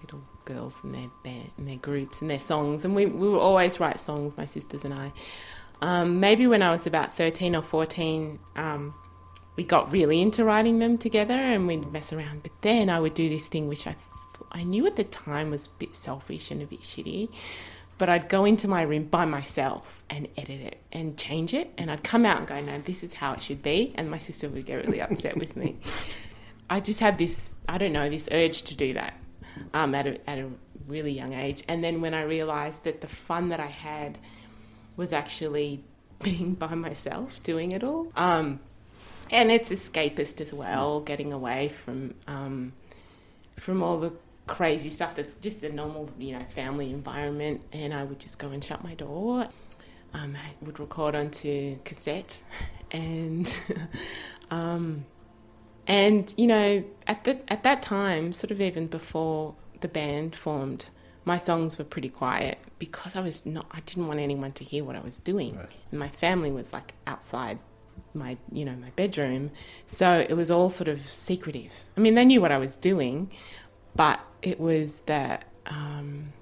little 0.00 0.22
girls 0.44 0.82
and 0.84 0.94
their 0.94 1.10
band 1.22 1.50
and 1.56 1.66
their 1.66 1.76
groups 1.76 2.20
and 2.20 2.30
their 2.30 2.40
songs, 2.40 2.84
and 2.84 2.94
we 2.94 3.06
we 3.06 3.28
would 3.28 3.38
always 3.40 3.80
write 3.80 4.00
songs, 4.00 4.36
my 4.36 4.44
sisters 4.44 4.84
and 4.84 4.94
I. 4.94 5.12
Um, 5.80 6.20
maybe 6.20 6.46
when 6.46 6.62
I 6.62 6.70
was 6.70 6.86
about 6.86 7.16
thirteen 7.16 7.56
or 7.56 7.62
fourteen, 7.62 8.38
um, 8.56 8.94
we 9.56 9.64
got 9.64 9.92
really 9.92 10.20
into 10.20 10.44
writing 10.44 10.78
them 10.78 10.98
together, 10.98 11.34
and 11.34 11.66
we'd 11.66 11.90
mess 11.92 12.12
around. 12.12 12.42
But 12.42 12.52
then 12.62 12.90
I 12.90 13.00
would 13.00 13.14
do 13.14 13.28
this 13.28 13.48
thing 13.48 13.68
which 13.68 13.86
I 13.86 13.96
I 14.52 14.62
knew 14.62 14.86
at 14.86 14.96
the 14.96 15.04
time 15.04 15.50
was 15.50 15.66
a 15.66 15.70
bit 15.78 15.96
selfish 15.96 16.50
and 16.50 16.62
a 16.62 16.66
bit 16.66 16.80
shitty. 16.80 17.28
But 17.96 18.08
I'd 18.08 18.28
go 18.28 18.44
into 18.44 18.66
my 18.66 18.82
room 18.82 19.04
by 19.04 19.24
myself 19.24 20.04
and 20.10 20.28
edit 20.36 20.60
it 20.60 20.78
and 20.90 21.16
change 21.16 21.54
it. 21.54 21.70
And 21.78 21.92
I'd 21.92 22.02
come 22.02 22.26
out 22.26 22.38
and 22.38 22.46
go, 22.46 22.60
no, 22.60 22.80
this 22.80 23.04
is 23.04 23.14
how 23.14 23.34
it 23.34 23.42
should 23.42 23.62
be. 23.62 23.94
And 23.94 24.10
my 24.10 24.18
sister 24.18 24.48
would 24.48 24.66
get 24.66 24.84
really 24.84 25.00
upset 25.00 25.36
with 25.36 25.56
me. 25.56 25.76
I 26.68 26.80
just 26.80 27.00
had 27.00 27.18
this, 27.18 27.52
I 27.68 27.78
don't 27.78 27.92
know, 27.92 28.08
this 28.08 28.28
urge 28.32 28.62
to 28.62 28.76
do 28.76 28.94
that 28.94 29.14
um, 29.72 29.94
at, 29.94 30.06
a, 30.06 30.30
at 30.30 30.38
a 30.38 30.48
really 30.86 31.12
young 31.12 31.32
age. 31.32 31.62
And 31.68 31.82
then 31.82 32.00
when 32.00 32.14
I 32.14 32.22
realized 32.22 32.84
that 32.84 33.00
the 33.00 33.08
fun 33.08 33.50
that 33.50 33.60
I 33.60 33.66
had 33.66 34.18
was 34.96 35.12
actually 35.12 35.84
being 36.22 36.54
by 36.54 36.74
myself 36.74 37.42
doing 37.42 37.72
it 37.72 37.82
all. 37.84 38.12
Um, 38.16 38.60
and 39.30 39.50
it's 39.50 39.70
escapist 39.70 40.40
as 40.40 40.52
well, 40.52 41.00
getting 41.00 41.32
away 41.32 41.68
from 41.68 42.14
um, 42.26 42.72
from 43.56 43.82
all 43.82 43.98
the 43.98 44.12
crazy 44.46 44.90
stuff 44.90 45.14
that's 45.14 45.34
just 45.34 45.62
a 45.64 45.72
normal, 45.72 46.10
you 46.18 46.36
know, 46.36 46.44
family 46.44 46.90
environment. 46.90 47.62
And 47.72 47.94
I 47.94 48.04
would 48.04 48.18
just 48.18 48.38
go 48.38 48.50
and 48.50 48.62
shut 48.62 48.84
my 48.84 48.94
door. 48.94 49.48
Um, 50.12 50.36
I 50.36 50.64
would 50.64 50.78
record 50.78 51.14
onto 51.14 51.78
cassette, 51.84 52.42
and 52.92 53.60
um, 54.50 55.04
and 55.86 56.32
you 56.36 56.46
know, 56.46 56.84
at 57.06 57.24
the 57.24 57.40
at 57.52 57.62
that 57.62 57.82
time, 57.82 58.32
sort 58.32 58.50
of 58.50 58.60
even 58.60 58.86
before 58.86 59.54
the 59.80 59.88
band 59.88 60.34
formed, 60.34 60.88
my 61.24 61.36
songs 61.36 61.78
were 61.78 61.84
pretty 61.84 62.08
quiet 62.08 62.58
because 62.78 63.16
I 63.16 63.20
was 63.20 63.44
not. 63.44 63.66
I 63.72 63.80
didn't 63.80 64.06
want 64.06 64.20
anyone 64.20 64.52
to 64.52 64.64
hear 64.64 64.84
what 64.84 64.96
I 64.96 65.00
was 65.00 65.18
doing, 65.18 65.56
right. 65.56 65.70
and 65.90 66.00
my 66.00 66.08
family 66.08 66.50
was 66.50 66.72
like 66.72 66.94
outside 67.06 67.58
my 68.14 68.38
you 68.50 68.64
know 68.64 68.74
my 68.76 68.90
bedroom, 68.90 69.50
so 69.86 70.24
it 70.26 70.34
was 70.34 70.50
all 70.50 70.68
sort 70.68 70.88
of 70.88 71.00
secretive. 71.00 71.84
I 71.96 72.00
mean, 72.00 72.14
they 72.14 72.24
knew 72.24 72.40
what 72.40 72.52
I 72.52 72.58
was 72.58 72.76
doing, 72.76 73.30
but 73.94 74.20
it 74.40 74.58
was 74.58 75.00
that 75.00 75.44
um, 75.66 76.32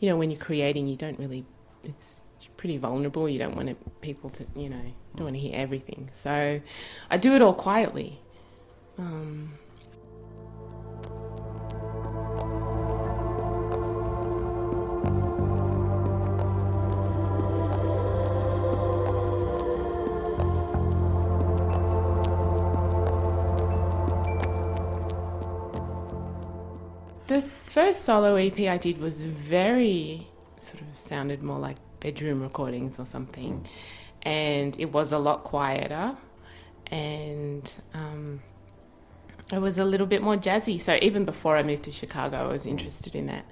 you 0.00 0.08
know 0.08 0.16
when 0.16 0.30
you're 0.30 0.40
creating, 0.40 0.88
you 0.88 0.96
don't 0.96 1.18
really. 1.18 1.44
It's 1.86 2.24
pretty 2.56 2.78
vulnerable. 2.78 3.28
You 3.28 3.38
don't 3.38 3.56
want 3.56 4.00
people 4.00 4.30
to 4.30 4.46
you 4.56 4.70
know 4.70 4.80
you 4.80 4.94
don't 5.16 5.24
want 5.24 5.36
to 5.36 5.40
hear 5.40 5.52
everything. 5.54 6.08
So 6.14 6.62
I 7.10 7.16
do 7.18 7.34
it 7.34 7.42
all 7.42 7.52
quietly 7.52 8.20
um, 8.98 9.50
this 27.26 27.68
first 27.70 28.04
solo 28.04 28.36
EP 28.36 28.58
I 28.60 28.76
did 28.76 28.98
was 28.98 29.24
very 29.24 30.26
sort 30.58 30.80
of 30.82 30.96
sounded 30.96 31.42
more 31.42 31.58
like 31.58 31.76
bedroom 32.00 32.42
recordings 32.42 32.98
or 32.98 33.04
something, 33.06 33.66
and 34.22 34.78
it 34.78 34.92
was 34.92 35.12
a 35.12 35.18
lot 35.18 35.42
quieter, 35.42 36.16
and 36.90 37.80
um, 37.92 38.40
it 39.54 39.60
was 39.60 39.78
a 39.78 39.84
little 39.84 40.06
bit 40.06 40.22
more 40.22 40.36
jazzy. 40.36 40.80
So 40.80 40.98
even 41.02 41.24
before 41.24 41.56
I 41.56 41.62
moved 41.62 41.84
to 41.84 41.92
Chicago, 41.92 42.36
I 42.38 42.46
was 42.46 42.66
interested 42.66 43.14
in 43.14 43.26
that. 43.26 43.46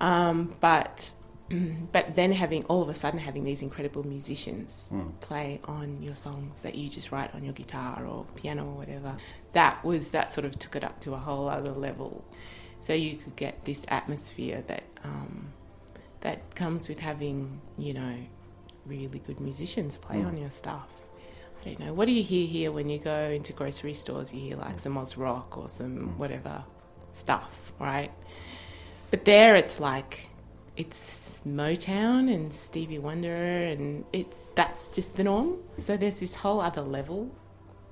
Um, 0.00 0.52
but 0.60 1.14
but 1.92 2.14
then 2.14 2.32
having 2.32 2.64
all 2.64 2.82
of 2.82 2.88
a 2.88 2.94
sudden 2.94 3.18
having 3.18 3.42
these 3.42 3.62
incredible 3.62 4.06
musicians 4.06 4.92
play 5.20 5.60
on 5.64 6.02
your 6.02 6.14
songs 6.14 6.62
that 6.62 6.74
you 6.74 6.88
just 6.90 7.10
write 7.10 7.34
on 7.34 7.42
your 7.42 7.54
guitar 7.54 8.04
or 8.04 8.26
piano 8.34 8.66
or 8.66 8.74
whatever 8.74 9.16
that 9.52 9.82
was 9.82 10.10
that 10.10 10.28
sort 10.28 10.44
of 10.44 10.58
took 10.58 10.76
it 10.76 10.84
up 10.84 11.00
to 11.00 11.14
a 11.14 11.16
whole 11.16 11.48
other 11.48 11.72
level. 11.72 12.24
So 12.80 12.92
you 12.92 13.16
could 13.16 13.34
get 13.34 13.64
this 13.64 13.84
atmosphere 13.88 14.62
that 14.66 14.84
um, 15.02 15.52
that 16.20 16.54
comes 16.54 16.88
with 16.88 16.98
having 16.98 17.60
you 17.78 17.94
know 17.94 18.16
really 18.86 19.18
good 19.20 19.40
musicians 19.40 19.96
play 19.96 20.22
on 20.22 20.36
your 20.36 20.50
stuff 20.50 20.97
Don't 21.76 21.86
know. 21.86 21.92
What 21.92 22.06
do 22.06 22.12
you 22.12 22.22
hear 22.22 22.46
here 22.46 22.72
when 22.72 22.88
you 22.88 22.98
go 22.98 23.30
into 23.30 23.52
grocery 23.52 23.94
stores? 23.94 24.32
You 24.32 24.40
hear 24.40 24.56
like 24.56 24.78
some 24.78 24.96
Oz 24.96 25.16
rock 25.16 25.58
or 25.58 25.68
some 25.68 26.16
whatever 26.18 26.64
stuff, 27.12 27.72
right? 27.78 28.10
But 29.10 29.24
there 29.24 29.54
it's 29.54 29.78
like 29.78 30.26
it's 30.76 31.42
Motown 31.46 32.32
and 32.32 32.52
Stevie 32.52 32.98
Wonder 32.98 33.34
and 33.34 34.04
it's 34.12 34.46
that's 34.54 34.86
just 34.86 35.16
the 35.16 35.24
norm. 35.24 35.58
So 35.76 35.96
there's 35.96 36.20
this 36.20 36.34
whole 36.34 36.60
other 36.60 36.82
level. 36.82 37.30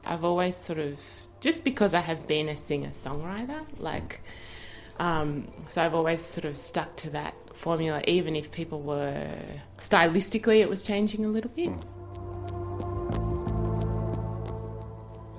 I've 0.05 0.25
always 0.25 0.57
sort 0.57 0.79
of 0.79 1.01
just 1.41 1.63
because 1.63 1.93
I 1.93 2.01
have 2.01 2.27
been 2.27 2.49
a 2.49 2.57
singer 2.57 2.91
songwriter, 2.91 3.63
like 3.79 4.23
um, 4.99 5.49
so 5.67 5.83
I've 5.83 5.95
always 5.95 6.23
sort 6.23 6.47
of 6.47 6.57
stuck 6.57 6.97
to 6.97 7.11
that 7.11 7.35
formula, 7.55 8.03
even 8.07 8.35
if 8.37 8.51
people 8.53 8.81
were 8.81 9.37
stylistically 9.79 10.61
it 10.61 10.71
was 10.71 10.87
changing 10.87 11.27
a 11.27 11.29
little 11.29 11.51
bit. 11.51 11.73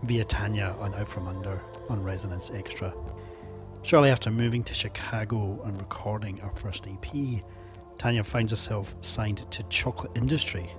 Via 0.07 0.23
Tania 0.23 0.73
on 0.79 0.95
Out 0.95 1.09
From 1.09 1.27
Under 1.27 1.59
on 1.89 2.01
Resonance 2.01 2.49
Extra. 2.49 2.93
Shortly 3.83 4.09
after 4.09 4.31
moving 4.31 4.63
to 4.63 4.73
Chicago 4.73 5.61
and 5.65 5.77
recording 5.81 6.39
our 6.39 6.55
first 6.55 6.87
EP, 6.87 7.43
Tania 7.97 8.23
finds 8.23 8.53
herself 8.53 8.95
signed 9.01 9.49
to 9.51 9.63
Chocolate 9.63 10.13
Industry, 10.15 10.69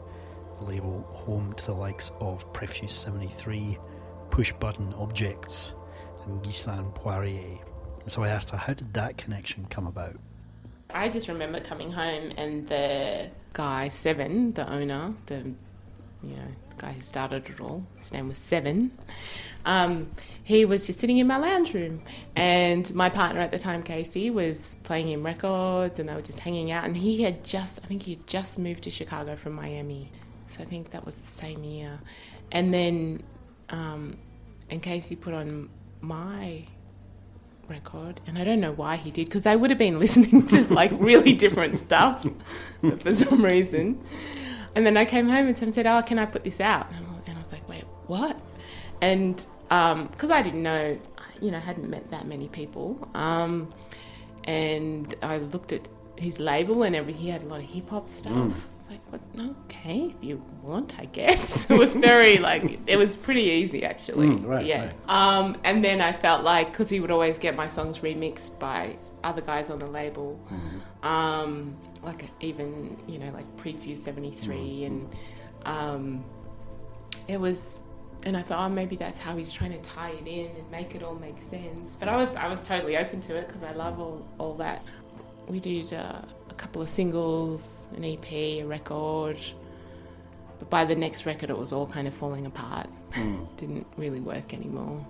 the 0.57 0.65
label 0.65 1.03
home 1.13 1.53
to 1.53 1.67
the 1.67 1.75
likes 1.75 2.11
of 2.21 2.51
Prefuse 2.55 2.93
73, 2.93 3.77
Push 4.31 4.55
Button 4.55 4.95
Objects, 4.95 5.75
and 6.25 6.43
Ghislain 6.43 6.91
Poirier. 6.93 7.59
And 8.01 8.11
so 8.11 8.23
I 8.23 8.29
asked 8.29 8.49
her, 8.51 8.57
how 8.57 8.73
did 8.73 8.95
that 8.95 9.19
connection 9.19 9.67
come 9.67 9.87
about? 9.87 10.17
I 10.89 11.11
just 11.11 11.29
remember 11.29 11.61
coming 11.61 11.93
home 11.93 12.33
and 12.39 12.67
the 12.67 13.29
guy 13.53 13.89
Seven, 13.89 14.55
the 14.55 14.67
owner, 14.73 15.13
the 15.27 15.53
you 16.23 16.31
know 16.31 16.49
the 16.71 16.77
guy 16.77 16.93
who 16.93 17.01
started 17.01 17.49
it 17.49 17.61
all, 17.61 17.87
his 17.97 18.13
name 18.13 18.29
was 18.29 18.39
Seven. 18.39 18.91
Um, 19.65 20.11
he 20.45 20.65
was 20.65 20.87
just 20.87 20.99
sitting 20.99 21.19
in 21.19 21.27
my 21.27 21.37
lounge 21.37 21.75
room, 21.75 22.03
and 22.35 22.93
my 22.95 23.11
partner 23.11 23.41
at 23.41 23.51
the 23.51 23.59
time, 23.59 23.83
Casey, 23.83 24.31
was 24.31 24.77
playing 24.83 25.09
him 25.09 25.25
records, 25.25 25.99
and 25.99 26.09
they 26.09 26.15
were 26.15 26.23
just 26.23 26.39
hanging 26.39 26.71
out. 26.71 26.85
And 26.85 26.97
he 26.97 27.23
had 27.23 27.45
just, 27.45 27.81
I 27.85 27.87
think 27.87 28.03
he 28.03 28.15
had 28.15 28.27
just 28.27 28.59
moved 28.59 28.85
to 28.85 28.91
Chicago 28.91 29.37
from 29.37 29.55
Miami, 29.55 30.11
so 30.47 30.63
I 30.63 30.67
think 30.67 30.91
that 30.91 31.05
was 31.05 31.19
the 31.19 31.27
same 31.27 31.65
year. 31.65 31.99
And 32.51 32.73
then, 32.73 33.23
um, 33.69 34.17
and 34.71 34.83
Casey 34.83 35.17
put 35.17 35.35
on 35.35 35.69
my 36.01 36.65
record, 37.69 38.21
and 38.27 38.39
I 38.39 38.45
don't 38.45 38.61
know 38.61 38.73
why 38.73 38.97
he 38.97 39.11
did 39.11 39.27
because 39.27 39.43
they 39.43 39.57
would 39.57 39.71
have 39.71 39.79
been 39.79 39.99
listening 40.05 40.47
to 40.49 40.73
like 40.73 40.93
really 40.95 41.35
different 41.35 41.77
stuff 41.77 42.27
for 43.01 43.15
some 43.15 43.45
reason. 43.45 44.03
And 44.79 44.87
then 44.87 44.97
I 44.97 45.05
came 45.05 45.29
home 45.29 45.49
and 45.49 45.57
someone 45.57 45.73
said, 45.73 45.89
"Oh, 45.89 46.01
can 46.03 46.21
I 46.21 46.25
put 46.25 46.45
this 46.45 46.61
out?" 46.61 46.87
And, 47.27 47.37
I 47.37 47.41
was 47.41 47.51
like, 47.51 47.69
"Wait, 47.69 47.83
what?" 48.07 48.41
And 49.01 49.45
because 49.69 50.31
I 50.31 50.41
didn't 50.41 50.63
know, 50.63 50.97
you 51.41 51.51
know, 51.51 51.59
hadn't 51.59 51.91
met 51.91 52.11
that 52.11 52.29
many 52.29 52.47
people, 52.47 53.11
um, 53.13 53.71
and 54.45 55.13
I 55.21 55.39
looked 55.39 55.73
at 55.73 55.89
his 56.15 56.39
label 56.39 56.85
and 56.85 56.95
everything. 56.95 57.23
He 57.23 57.29
had 57.29 57.43
a 57.43 57.47
lot 57.49 57.59
of 57.59 57.67
hip 57.67 57.91
hop 57.91 58.09
stuff. 58.09 58.69
I 58.73 58.77
was 58.77 58.89
like, 58.89 59.01
"What? 59.11 59.21
Okay, 59.65 60.15
if 60.17 60.23
you 60.23 60.41
want, 60.63 60.95
I 61.01 61.07
guess." 61.07 61.69
it 61.71 61.77
was 61.77 61.97
very 61.97 62.39
like 62.39 62.79
it 62.87 62.99
was 62.99 63.17
pretty 63.17 63.43
easy 63.43 63.85
actually. 63.85 64.29
Mm, 64.29 64.47
right, 64.47 64.65
yeah. 64.65 64.85
right. 64.85 64.95
Um, 65.09 65.57
and 65.65 65.85
then 65.85 66.01
I 66.01 66.13
felt 66.13 66.45
like 66.45 66.71
because 66.71 66.89
he 66.89 67.01
would 67.01 67.11
always 67.11 67.37
get 67.37 67.57
my 67.57 67.67
songs 67.67 67.99
remixed 67.99 68.61
by 68.61 68.97
other 69.25 69.43
guys 69.43 69.71
on 69.71 69.81
the 69.81 69.91
label, 69.91 70.39
um, 71.03 71.77
like 72.09 72.31
even 72.41 72.97
you 73.07 73.19
know 73.19 73.31
like 73.31 73.47
Prefuse 73.57 74.03
seventy 74.03 74.31
three, 74.31 74.85
and 74.85 75.09
um, 75.65 76.25
it 77.29 77.41
was. 77.41 77.83
And 78.25 78.37
I 78.37 78.43
thought, 78.43 78.67
oh, 78.67 78.69
maybe 78.69 78.97
that's 78.97 79.21
how 79.21 79.37
he's 79.37 79.53
trying 79.53 79.71
to 79.71 79.79
tie 79.79 80.11
it 80.11 80.27
in 80.27 80.51
and 80.57 80.69
make 80.73 80.97
it 80.97 81.05
all 81.05 81.15
make 81.15 81.41
sense. 81.41 81.95
But 81.95 82.09
I 82.09 82.17
was, 82.17 82.35
I 82.35 82.49
was 82.49 82.61
totally 82.61 82.97
open 82.97 83.21
to 83.21 83.37
it 83.37 83.47
because 83.47 83.63
I 83.63 83.71
love 83.73 84.01
all, 84.01 84.27
all 84.39 84.55
that. 84.55 84.85
We 85.47 85.61
did 85.61 85.93
uh, 85.95 86.23
a 86.51 86.55
couple 86.55 86.83
of 86.83 86.89
singles, 86.89 87.87
an 87.97 88.05
EP, 88.05 88.33
a 88.33 88.65
record. 88.65 89.39
But 90.59 90.69
by 90.69 90.85
the 90.85 90.97
next 90.97 91.27
record, 91.27 91.49
it 91.49 91.57
was 91.57 91.73
all 91.73 91.87
kind 91.87 92.09
of 92.09 92.13
falling 92.13 92.45
apart. 92.45 92.89
Didn't 93.57 93.87
really 93.97 94.21
work 94.21 94.53
anymore. 94.53 95.07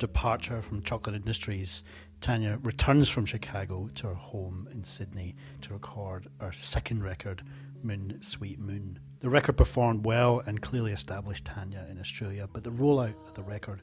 Departure 0.00 0.62
from 0.62 0.82
Chocolate 0.82 1.14
Industries, 1.14 1.84
Tania 2.20 2.58
returns 2.64 3.08
from 3.08 3.24
Chicago 3.26 3.88
to 3.94 4.08
her 4.08 4.14
home 4.14 4.68
in 4.72 4.82
Sydney 4.82 5.36
to 5.60 5.74
record 5.74 6.26
her 6.40 6.52
second 6.52 7.04
record, 7.04 7.42
Moon 7.82 8.18
Sweet 8.20 8.58
Moon. 8.58 8.98
The 9.20 9.28
record 9.28 9.56
performed 9.56 10.04
well 10.04 10.42
and 10.46 10.60
clearly 10.60 10.92
established 10.92 11.44
Tania 11.44 11.86
in 11.90 12.00
Australia, 12.00 12.48
but 12.52 12.64
the 12.64 12.72
rollout 12.72 13.14
of 13.28 13.34
the 13.34 13.42
record 13.42 13.82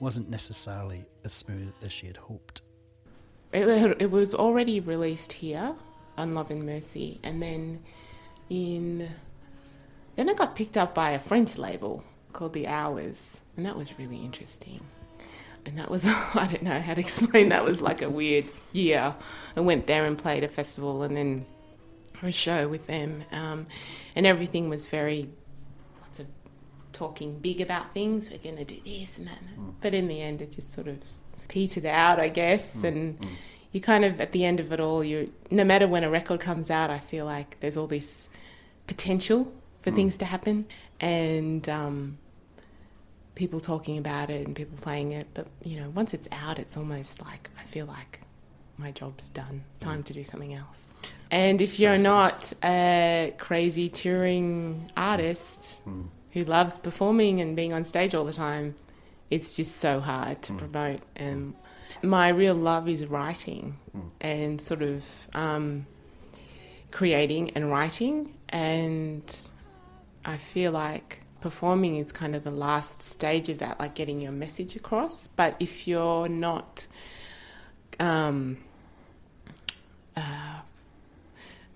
wasn't 0.00 0.28
necessarily 0.28 1.04
as 1.24 1.32
smooth 1.32 1.72
as 1.82 1.90
she 1.90 2.06
had 2.06 2.18
hoped. 2.18 2.62
It, 3.52 4.02
it 4.02 4.10
was 4.10 4.34
already 4.34 4.80
released 4.80 5.32
here 5.32 5.74
on 6.18 6.34
Love 6.34 6.50
and 6.50 6.64
Mercy, 6.66 7.20
and 7.22 7.42
then 7.42 7.82
in 8.50 9.08
then 10.16 10.28
it 10.28 10.36
got 10.36 10.54
picked 10.54 10.76
up 10.76 10.94
by 10.94 11.10
a 11.10 11.18
French 11.18 11.56
label 11.58 12.04
called 12.32 12.52
The 12.52 12.66
Hours, 12.66 13.42
and 13.56 13.64
that 13.64 13.76
was 13.76 13.98
really 13.98 14.18
interesting. 14.18 14.80
And 15.66 15.78
that 15.78 15.90
was 15.90 16.06
I 16.34 16.46
don't 16.50 16.62
know 16.62 16.80
how 16.80 16.94
to 16.94 17.00
explain. 17.00 17.48
That 17.50 17.64
was 17.64 17.80
like 17.80 18.02
a 18.02 18.10
weird 18.10 18.50
year. 18.72 19.14
I 19.56 19.60
went 19.60 19.86
there 19.86 20.04
and 20.04 20.18
played 20.18 20.44
a 20.44 20.48
festival, 20.48 21.02
and 21.02 21.16
then 21.16 21.46
a 22.22 22.32
show 22.32 22.68
with 22.68 22.86
them, 22.86 23.22
um, 23.32 23.66
and 24.16 24.26
everything 24.26 24.68
was 24.68 24.86
very 24.86 25.28
lots 26.00 26.18
of 26.18 26.26
talking 26.92 27.38
big 27.38 27.60
about 27.60 27.92
things. 27.92 28.30
We're 28.30 28.38
going 28.38 28.56
to 28.56 28.64
do 28.64 28.80
this 28.84 29.18
and 29.18 29.26
that, 29.26 29.38
mm. 29.58 29.74
but 29.80 29.94
in 29.94 30.08
the 30.08 30.22
end, 30.22 30.40
it 30.40 30.52
just 30.52 30.72
sort 30.72 30.88
of 30.88 30.98
petered 31.48 31.86
out, 31.86 32.18
I 32.20 32.28
guess, 32.28 32.76
mm. 32.76 32.84
and. 32.84 33.20
Mm. 33.20 33.30
You 33.72 33.80
kind 33.80 34.04
of 34.04 34.20
at 34.20 34.30
the 34.30 34.44
end 34.44 34.60
of 34.60 34.70
it 34.70 34.78
all, 34.78 35.02
you 35.02 35.32
no 35.50 35.64
matter 35.64 35.88
when 35.88 36.04
a 36.04 36.08
record 36.08 36.38
comes 36.38 36.70
out, 36.70 36.90
I 36.90 37.00
feel 37.00 37.24
like 37.24 37.58
there's 37.58 37.76
all 37.76 37.88
this 37.88 38.30
potential 38.86 39.52
for 39.80 39.90
mm. 39.90 39.96
things 39.96 40.16
to 40.18 40.24
happen, 40.24 40.66
and 41.00 41.68
um, 41.68 42.18
people 43.34 43.60
talking 43.60 43.98
about 43.98 44.30
it 44.30 44.46
and 44.46 44.54
people 44.54 44.78
playing 44.80 45.12
it. 45.12 45.26
But 45.34 45.48
you 45.62 45.80
know, 45.80 45.90
once 45.90 46.14
it's 46.14 46.28
out, 46.32 46.58
it's 46.58 46.76
almost 46.76 47.24
like 47.24 47.50
I 47.58 47.62
feel 47.62 47.86
like 47.86 48.20
my 48.76 48.90
job's 48.90 49.28
done. 49.28 49.64
Time 49.80 50.02
to 50.04 50.12
do 50.12 50.24
something 50.24 50.54
else. 50.54 50.92
And 51.30 51.60
if 51.60 51.78
you're 51.80 51.98
not 51.98 52.52
a 52.62 53.34
crazy 53.38 53.88
touring 53.88 54.90
artist 54.96 55.82
mm. 55.86 56.06
who 56.32 56.42
loves 56.42 56.78
performing 56.78 57.40
and 57.40 57.56
being 57.56 57.72
on 57.72 57.84
stage 57.84 58.14
all 58.14 58.24
the 58.24 58.32
time, 58.32 58.74
it's 59.30 59.56
just 59.56 59.76
so 59.76 60.00
hard 60.00 60.42
to 60.42 60.52
mm. 60.52 60.58
promote. 60.58 61.00
And 61.16 61.54
my 62.02 62.28
real 62.28 62.54
love 62.54 62.88
is 62.88 63.06
writing 63.06 63.78
mm. 63.96 64.10
and 64.20 64.60
sort 64.60 64.82
of 64.82 65.28
um, 65.34 65.86
creating 66.90 67.50
and 67.54 67.70
writing. 67.70 68.34
And 68.48 69.50
I 70.24 70.36
feel 70.36 70.72
like 70.72 71.23
performing 71.44 71.96
is 71.96 72.10
kind 72.10 72.34
of 72.34 72.42
the 72.42 72.54
last 72.54 73.02
stage 73.02 73.50
of 73.50 73.58
that, 73.58 73.78
like 73.78 73.94
getting 73.94 74.18
your 74.18 74.32
message 74.32 74.76
across. 74.76 75.26
But 75.26 75.54
if 75.60 75.86
you're 75.86 76.26
not 76.26 76.86
um, 78.00 78.56
uh, 80.16 80.60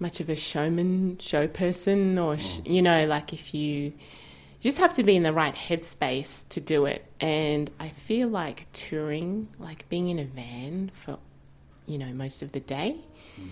much 0.00 0.22
of 0.22 0.30
a 0.30 0.36
showman, 0.36 1.18
show 1.18 1.46
person, 1.46 2.18
or 2.18 2.38
sh- 2.38 2.60
mm. 2.60 2.72
you 2.76 2.80
know, 2.80 3.04
like 3.04 3.34
if 3.34 3.52
you 3.52 3.92
you 4.60 4.62
just 4.62 4.78
have 4.78 4.94
to 4.94 5.02
be 5.02 5.16
in 5.16 5.22
the 5.22 5.34
right 5.34 5.54
headspace 5.54 6.48
to 6.48 6.62
do 6.62 6.86
it. 6.86 7.04
And 7.20 7.70
I 7.78 7.90
feel 7.90 8.28
like 8.28 8.72
touring, 8.72 9.48
like 9.58 9.86
being 9.90 10.08
in 10.08 10.18
a 10.18 10.24
van 10.24 10.92
for, 10.94 11.18
you 11.84 11.98
know, 11.98 12.14
most 12.14 12.40
of 12.40 12.52
the 12.52 12.60
day. 12.60 12.96
Mm. 13.38 13.50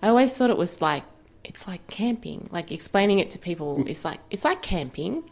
I 0.00 0.08
always 0.10 0.36
thought 0.36 0.50
it 0.50 0.56
was 0.56 0.80
like 0.80 1.02
it's 1.42 1.66
like 1.66 1.86
camping. 1.88 2.48
Like 2.52 2.70
explaining 2.70 3.18
it 3.18 3.30
to 3.30 3.38
people 3.38 3.84
is 3.88 4.04
like 4.04 4.20
it's 4.30 4.44
like 4.44 4.62
camping, 4.62 5.24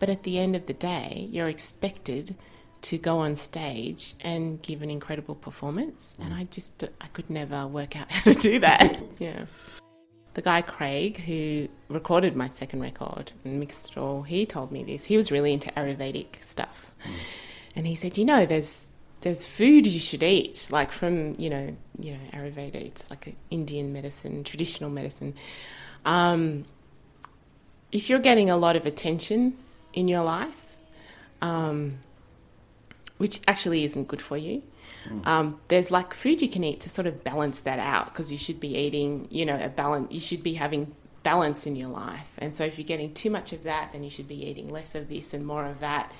but 0.00 0.08
at 0.08 0.24
the 0.24 0.38
end 0.38 0.56
of 0.56 0.66
the 0.66 0.72
day, 0.72 1.28
you're 1.30 1.48
expected 1.48 2.34
to 2.82 2.98
go 2.98 3.18
on 3.18 3.36
stage 3.36 4.14
and 4.20 4.60
give 4.62 4.80
an 4.82 4.90
incredible 4.90 5.34
performance. 5.34 6.14
And 6.18 6.32
I 6.32 6.44
just, 6.44 6.82
I 7.00 7.06
could 7.08 7.28
never 7.28 7.66
work 7.66 7.96
out 7.96 8.10
how 8.12 8.32
to 8.32 8.38
do 8.38 8.58
that. 8.60 8.98
yeah. 9.18 9.44
The 10.32 10.42
guy 10.42 10.62
Craig, 10.62 11.18
who 11.18 11.68
recorded 11.88 12.34
my 12.34 12.48
second 12.48 12.80
record 12.80 13.32
and 13.44 13.60
mixed 13.60 13.90
it 13.90 13.98
all, 13.98 14.22
he 14.22 14.46
told 14.46 14.72
me 14.72 14.82
this. 14.82 15.04
He 15.04 15.16
was 15.16 15.30
really 15.30 15.52
into 15.52 15.70
Ayurvedic 15.72 16.42
stuff. 16.42 16.92
Mm. 17.04 17.14
And 17.76 17.86
he 17.86 17.94
said, 17.94 18.16
you 18.16 18.24
know, 18.24 18.46
there's 18.46 18.86
there's 19.22 19.44
food 19.44 19.86
you 19.86 20.00
should 20.00 20.22
eat, 20.22 20.68
like 20.72 20.90
from 20.92 21.34
you 21.36 21.50
know, 21.50 21.76
you 21.98 22.12
know, 22.12 22.18
Ayurveda. 22.32 22.76
It's 22.76 23.10
like 23.10 23.26
an 23.26 23.36
Indian 23.50 23.92
medicine, 23.92 24.44
traditional 24.44 24.88
medicine. 24.88 25.34
Um, 26.06 26.64
if 27.92 28.08
you're 28.08 28.20
getting 28.20 28.48
a 28.48 28.56
lot 28.56 28.76
of 28.76 28.86
attention 28.86 29.56
in 29.92 30.08
your 30.08 30.22
life, 30.22 30.78
um, 31.40 31.98
which 33.18 33.40
actually 33.46 33.84
isn't 33.84 34.08
good 34.08 34.22
for 34.22 34.36
you. 34.36 34.62
Mm. 35.08 35.26
Um, 35.26 35.60
there's 35.68 35.90
like 35.90 36.14
food 36.14 36.42
you 36.42 36.48
can 36.48 36.64
eat 36.64 36.80
to 36.80 36.90
sort 36.90 37.06
of 37.06 37.24
balance 37.24 37.60
that 37.60 37.78
out 37.78 38.06
because 38.06 38.30
you 38.30 38.38
should 38.38 38.60
be 38.60 38.76
eating, 38.76 39.28
you 39.30 39.46
know, 39.46 39.58
a 39.60 39.68
balance. 39.68 40.12
You 40.12 40.20
should 40.20 40.42
be 40.42 40.54
having 40.54 40.94
balance 41.22 41.66
in 41.66 41.76
your 41.76 41.88
life, 41.88 42.34
and 42.38 42.54
so 42.54 42.64
if 42.64 42.78
you're 42.78 42.86
getting 42.86 43.12
too 43.12 43.30
much 43.30 43.52
of 43.52 43.64
that, 43.64 43.92
then 43.92 44.02
you 44.02 44.10
should 44.10 44.28
be 44.28 44.46
eating 44.46 44.68
less 44.68 44.94
of 44.94 45.08
this 45.08 45.34
and 45.34 45.46
more 45.46 45.64
of 45.66 45.80
that. 45.80 46.12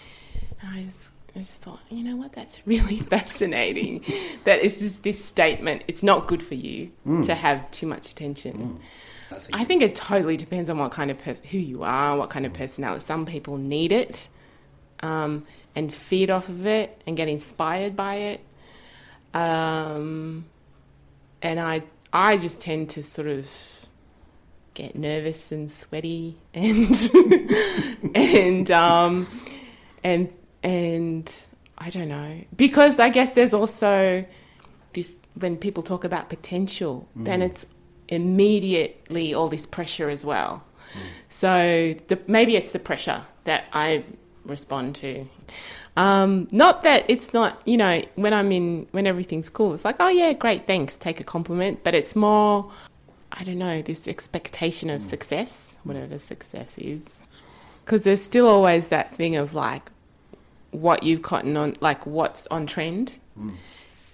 And 0.61 0.71
I 0.71 0.83
just, 0.83 1.13
I 1.35 1.41
just 1.41 1.63
thought, 1.63 1.81
you 1.91 2.05
know 2.05 2.17
what, 2.17 2.33
that's 2.33 2.67
really 2.67 2.97
fascinating. 3.15 4.05
that 4.45 4.61
is 4.61 5.01
this 5.01 5.25
statement. 5.25 5.85
It's 5.89 6.03
not 6.03 6.27
good 6.27 6.43
for 6.43 6.55
you 6.55 6.93
mm. 7.07 7.25
to 7.25 7.35
have 7.35 7.71
too 7.71 7.87
much 7.87 8.11
attention. 8.11 8.79
Mm. 8.79 8.81
I 9.53 9.65
think 9.65 9.83
it 9.83 9.95
totally 9.95 10.37
depends 10.37 10.69
on 10.71 10.79
what 10.79 10.93
kind 10.93 11.11
of 11.11 11.19
person, 11.19 11.47
who 11.47 11.59
you 11.59 11.83
are, 11.83 12.17
what 12.17 12.31
kind 12.31 12.47
of 12.47 12.53
personality. 12.53 13.01
Some 13.01 13.27
people 13.27 13.57
need 13.57 13.93
it 13.93 14.29
um, 15.01 15.45
and 15.75 15.93
feed 15.93 16.31
off 16.31 16.49
of 16.49 16.67
it 16.67 17.01
and 17.07 17.17
get 17.17 17.29
inspired 17.29 17.97
by 17.97 18.15
it. 18.17 18.41
Um, 19.33 20.47
and 21.43 21.61
I, 21.61 21.83
I 22.13 22.37
just 22.37 22.61
tend 22.61 22.91
to 22.91 23.03
sort 23.03 23.29
of 23.29 23.49
get 24.75 24.97
nervous 24.97 25.53
and 25.53 25.71
sweaty 25.71 26.37
and 26.55 27.11
and 28.15 28.71
um, 28.71 29.27
and 30.03 30.33
and 30.63 31.43
I 31.79 31.91
don't 31.91 32.09
know 32.09 32.41
because 32.57 33.01
I 33.01 33.09
guess 33.09 33.33
there's 33.33 33.55
also 33.55 34.25
this 34.93 35.17
when 35.35 35.57
people 35.57 35.83
talk 35.83 36.05
about 36.05 36.29
potential, 36.29 37.09
mm. 37.17 37.25
then 37.25 37.43
it's 37.43 37.67
immediately 38.11 39.33
all 39.33 39.49
this 39.49 39.67
pressure 39.67 40.11
as 40.11 40.25
well. 40.25 40.65
Mm. 40.93 40.99
So 41.29 41.95
the, 42.09 42.19
maybe 42.27 42.57
it's 42.57 42.73
the 42.73 42.79
pressure 42.79 43.23
that 43.45 43.69
I 43.73 44.05
respond 44.45 44.97
to. 44.97 45.27
Um, 45.97 46.49
not 46.53 46.83
that 46.83 47.05
it's 47.09 47.33
not, 47.33 47.61
you 47.65 47.77
know, 47.77 48.03
when 48.15 48.33
I'm 48.33 48.53
in, 48.53 48.87
when 48.93 49.07
everything's 49.07 49.51
cool, 49.51 49.75
it's 49.75 49.85
like, 49.85 49.97
oh 50.01 50.09
yeah, 50.09 50.33
great, 50.33 50.67
thanks, 50.67 50.99
take 50.99 51.21
a 51.21 51.25
compliment. 51.25 51.83
But 51.83 51.95
it's 51.95 52.15
more, 52.15 52.71
I 53.33 53.45
don't 53.45 53.59
know, 53.59 53.83
this 53.83 54.07
expectation 54.07 54.91
of 54.91 55.03
success, 55.03 55.79
whatever 55.85 56.19
success 56.19 56.79
is. 56.79 57.21
Because 57.85 58.05
there's 58.05 58.23
still 58.23 58.47
always 58.47 58.89
that 58.89 59.15
thing 59.15 59.37
of 59.37 59.55
like, 59.55 59.91
what 60.71 61.03
you've 61.03 61.23
gotten 61.23 61.57
on, 61.57 61.75
like 61.81 62.07
what's 62.07 62.47
on 62.47 62.67
trend. 62.67 63.19
Mm. 63.39 63.55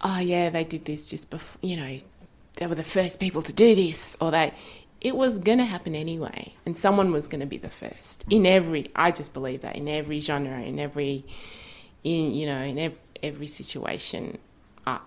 Oh 0.02 0.18
yeah, 0.18 0.50
they 0.50 0.64
did 0.64 0.86
this 0.86 1.10
just 1.10 1.30
before, 1.30 1.58
you 1.62 1.76
know, 1.76 1.98
they 2.56 2.66
were 2.66 2.74
the 2.74 2.84
first 2.84 3.20
people 3.20 3.42
to 3.42 3.52
do 3.52 3.74
this, 3.74 4.16
or 4.20 4.30
they. 4.30 4.52
It 5.00 5.14
was 5.14 5.38
going 5.38 5.58
to 5.58 5.64
happen 5.64 5.94
anyway, 5.94 6.54
and 6.64 6.76
someone 6.76 7.12
was 7.12 7.28
going 7.28 7.40
to 7.40 7.46
be 7.46 7.58
the 7.58 7.68
first 7.68 8.24
in 8.30 8.46
every. 8.46 8.90
I 8.96 9.10
just 9.10 9.32
believe 9.32 9.60
that 9.62 9.76
in 9.76 9.88
every 9.88 10.20
genre, 10.20 10.60
in 10.60 10.78
every, 10.80 11.24
in 12.02 12.32
you 12.32 12.46
know, 12.46 12.60
in 12.60 12.78
every, 12.78 12.98
every 13.22 13.46
situation. 13.46 14.38
I, 14.86 15.00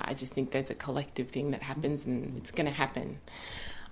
I 0.00 0.14
just 0.14 0.32
think 0.32 0.52
there's 0.52 0.70
a 0.70 0.74
collective 0.74 1.28
thing 1.28 1.50
that 1.50 1.62
happens, 1.62 2.06
and 2.06 2.36
it's 2.36 2.52
going 2.52 2.66
to 2.66 2.72
happen. 2.72 3.18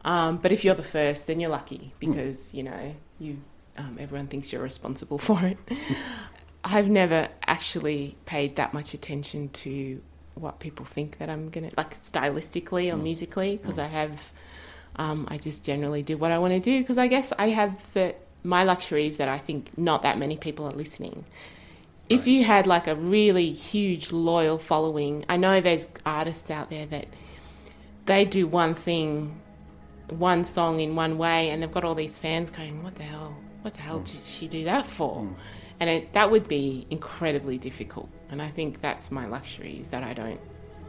Um, 0.05 0.37
but 0.37 0.53
if 0.53 0.65
you're 0.65 0.77
the 0.77 0.85
first, 0.85 1.27
then 1.27 1.41
you're 1.41 1.51
lucky 1.51 1.93
because 1.99 2.55
you 2.55 2.63
know 2.63 2.95
you. 3.19 3.39
Um, 3.79 3.99
everyone 4.01 4.29
thinks 4.29 4.53
you're 4.53 4.63
responsible 4.63 5.19
for 5.29 5.45
it. 5.45 5.59
I've 6.65 6.89
never 6.89 7.29
actually 7.47 8.17
paid 8.27 8.57
that 8.57 8.73
much 8.73 8.95
attention 8.95 9.51
to 9.51 10.01
what 10.37 10.61
people 10.61 10.85
think 10.85 11.19
that 11.19 11.29
I'm 11.31 11.49
gonna 11.49 11.71
like 11.77 11.95
stylistically 11.95 12.93
or 12.93 12.97
mm. 12.97 13.03
musically 13.03 13.57
because 13.57 13.79
I 13.79 13.87
have 13.87 14.33
um, 14.97 15.27
I 15.31 15.39
just 15.39 15.65
generally 15.65 16.03
do 16.03 16.17
what 16.17 16.31
I 16.31 16.39
want 16.39 16.55
to 16.55 16.61
do 16.61 16.81
because 16.81 16.99
I 16.99 17.07
guess 17.07 17.33
I 17.39 17.51
have 17.51 17.93
the 17.93 18.15
my 18.43 18.65
luxury 18.65 19.07
is 19.07 19.17
that 19.17 19.29
I 19.29 19.39
think 19.39 19.77
not 19.77 20.03
that 20.03 20.19
many 20.19 20.37
people 20.37 20.67
are 20.67 20.73
listening. 20.73 21.25
If 22.09 22.27
you 22.29 22.45
had 22.45 22.67
like 22.67 22.87
a 22.87 22.95
really 22.95 23.53
huge 23.53 24.13
loyal 24.13 24.59
following, 24.59 25.25
I 25.29 25.37
know 25.37 25.61
there's 25.61 25.89
artists 26.07 26.51
out 26.51 26.71
there 26.71 26.87
that 26.87 27.09
they 28.05 28.25
do 28.25 28.47
one 28.47 28.75
thing, 28.75 29.41
one 30.09 30.45
song 30.45 30.79
in 30.79 30.95
one 30.95 31.19
way, 31.19 31.51
and 31.51 31.63
they've 31.63 31.73
got 31.73 31.83
all 31.83 31.97
these 31.97 32.19
fans 32.19 32.51
going, 32.51 32.83
"What 32.83 32.95
the 32.95 33.03
hell? 33.03 33.37
What 33.63 33.75
the 33.75 33.81
hell 33.81 34.01
mm. 34.01 34.11
did 34.11 34.23
she 34.23 34.47
do 34.49 34.65
that 34.65 34.87
for?" 34.87 35.23
Mm. 35.23 35.35
And 35.81 35.91
it, 35.91 36.13
that 36.13 36.31
would 36.31 36.49
be 36.49 36.87
incredibly 36.91 37.59
difficult. 37.59 38.09
And 38.31 38.43
I 38.43 38.49
think 38.49 38.81
that's 38.81 39.11
my 39.11 39.27
luxury 39.27 39.79
is 39.81 39.91
that 39.91 40.03
I 40.03 40.13
don't, 40.13 40.41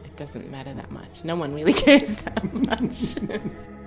it 0.04 0.16
doesn't 0.16 0.50
matter 0.50 0.74
that 0.74 0.90
much. 0.90 1.24
No 1.24 1.36
one 1.36 1.54
really 1.54 1.72
cares 1.86 2.16
that 2.16 2.52
much. 2.52 3.16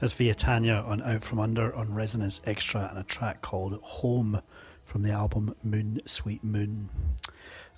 That's 0.00 0.12
via 0.12 0.32
Tania 0.32 0.76
on 0.86 1.02
Out 1.02 1.24
From 1.24 1.40
Under 1.40 1.74
on 1.74 1.92
Resonance 1.92 2.40
Extra 2.46 2.86
and 2.88 3.00
a 3.00 3.02
track 3.02 3.42
called 3.42 3.80
Home 3.82 4.40
from 4.84 5.02
the 5.02 5.10
album 5.10 5.56
Moon 5.64 6.00
Sweet 6.06 6.44
Moon. 6.44 6.88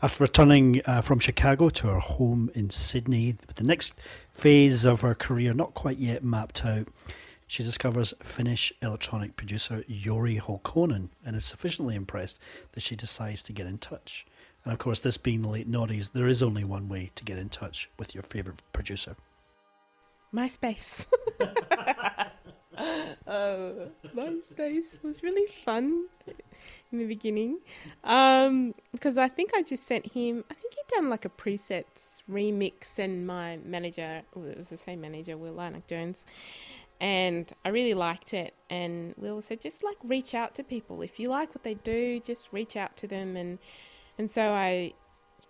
After 0.03 0.25
returning 0.25 0.83
uh, 0.85 1.01
from 1.01 1.19
Chicago 1.19 1.71
to 1.71 1.87
her 1.87 1.99
home 1.99 2.51
in 2.55 2.69
Sydney, 2.69 3.39
with 3.47 3.57
the 3.57 3.65
next 3.65 3.99
phase 4.31 4.85
of 4.85 5.01
her 5.01 5.15
career 5.15 5.55
not 5.55 5.73
quite 5.73 5.97
yet 5.97 6.23
mapped 6.23 6.63
out, 6.63 6.89
she 7.47 7.65
discovers 7.65 8.13
Finnish 8.23 8.71
electronic 8.83 9.37
producer 9.37 9.83
Jori 9.89 10.39
Hulkkonen 10.39 11.09
and 11.25 11.35
is 11.35 11.47
sufficiently 11.47 11.95
impressed 11.95 12.39
that 12.73 12.83
she 12.83 12.97
decides 12.97 13.41
to 13.45 13.55
get 13.55 13.67
in 13.67 13.79
touch. 13.79 14.27
And 14.65 14.75
of 14.75 14.79
course, 14.79 15.01
this 15.01 15.17
being 15.17 15.41
the 15.41 15.49
late 15.49 15.71
noughties, 15.71 16.13
there 16.13 16.29
is 16.29 16.43
only 16.43 16.65
one 16.65 16.87
way 16.87 17.13
to 17.15 17.25
get 17.25 17.39
in 17.39 17.49
touch 17.49 17.89
with 17.99 18.15
your 18.15 18.25
favourite 18.25 18.61
producer. 18.75 19.17
MySpace. 20.35 21.07
oh, 23.27 23.89
MySpace 24.15 25.03
was 25.03 25.23
really 25.23 25.47
fun 25.65 26.07
in 26.93 26.99
the 26.99 27.05
beginning 27.05 27.59
um, 28.05 28.75
because 28.93 29.19
I 29.19 29.29
think 29.29 29.51
I 29.55 29.63
just 29.63 29.87
sent 29.87 30.13
him. 30.13 30.45
I 30.51 30.55
think 30.55 30.75
he'd 30.75 30.95
done 30.95 31.11
like 31.11 31.25
a 31.25 31.29
presets 31.29 32.23
remix, 32.31 32.99
and 32.99 33.27
my 33.27 33.59
manager 33.65 34.23
it 34.35 34.57
was 34.57 34.69
the 34.69 34.77
same 34.77 35.01
manager, 35.01 35.37
Will 35.37 35.55
Larnock 35.55 35.87
Jones, 35.87 36.27
and 37.01 37.53
I 37.65 37.71
really 37.71 37.95
liked 37.95 38.35
it. 38.35 38.55
And 38.69 39.15
Will 39.17 39.43
said, 39.43 39.61
just 39.61 39.83
like 39.83 39.97
reach 40.05 40.35
out 40.35 40.55
to 40.57 40.65
people 40.65 41.03
if 41.03 41.19
you 41.19 41.29
like 41.29 41.55
what 41.55 41.65
they 41.65 41.75
do, 41.75 42.21
just 42.21 42.49
reach 42.53 42.77
out 42.77 42.97
to 42.99 43.07
them, 43.07 43.37
and 43.37 43.59
and 44.19 44.31
so 44.31 44.53
I 44.53 44.95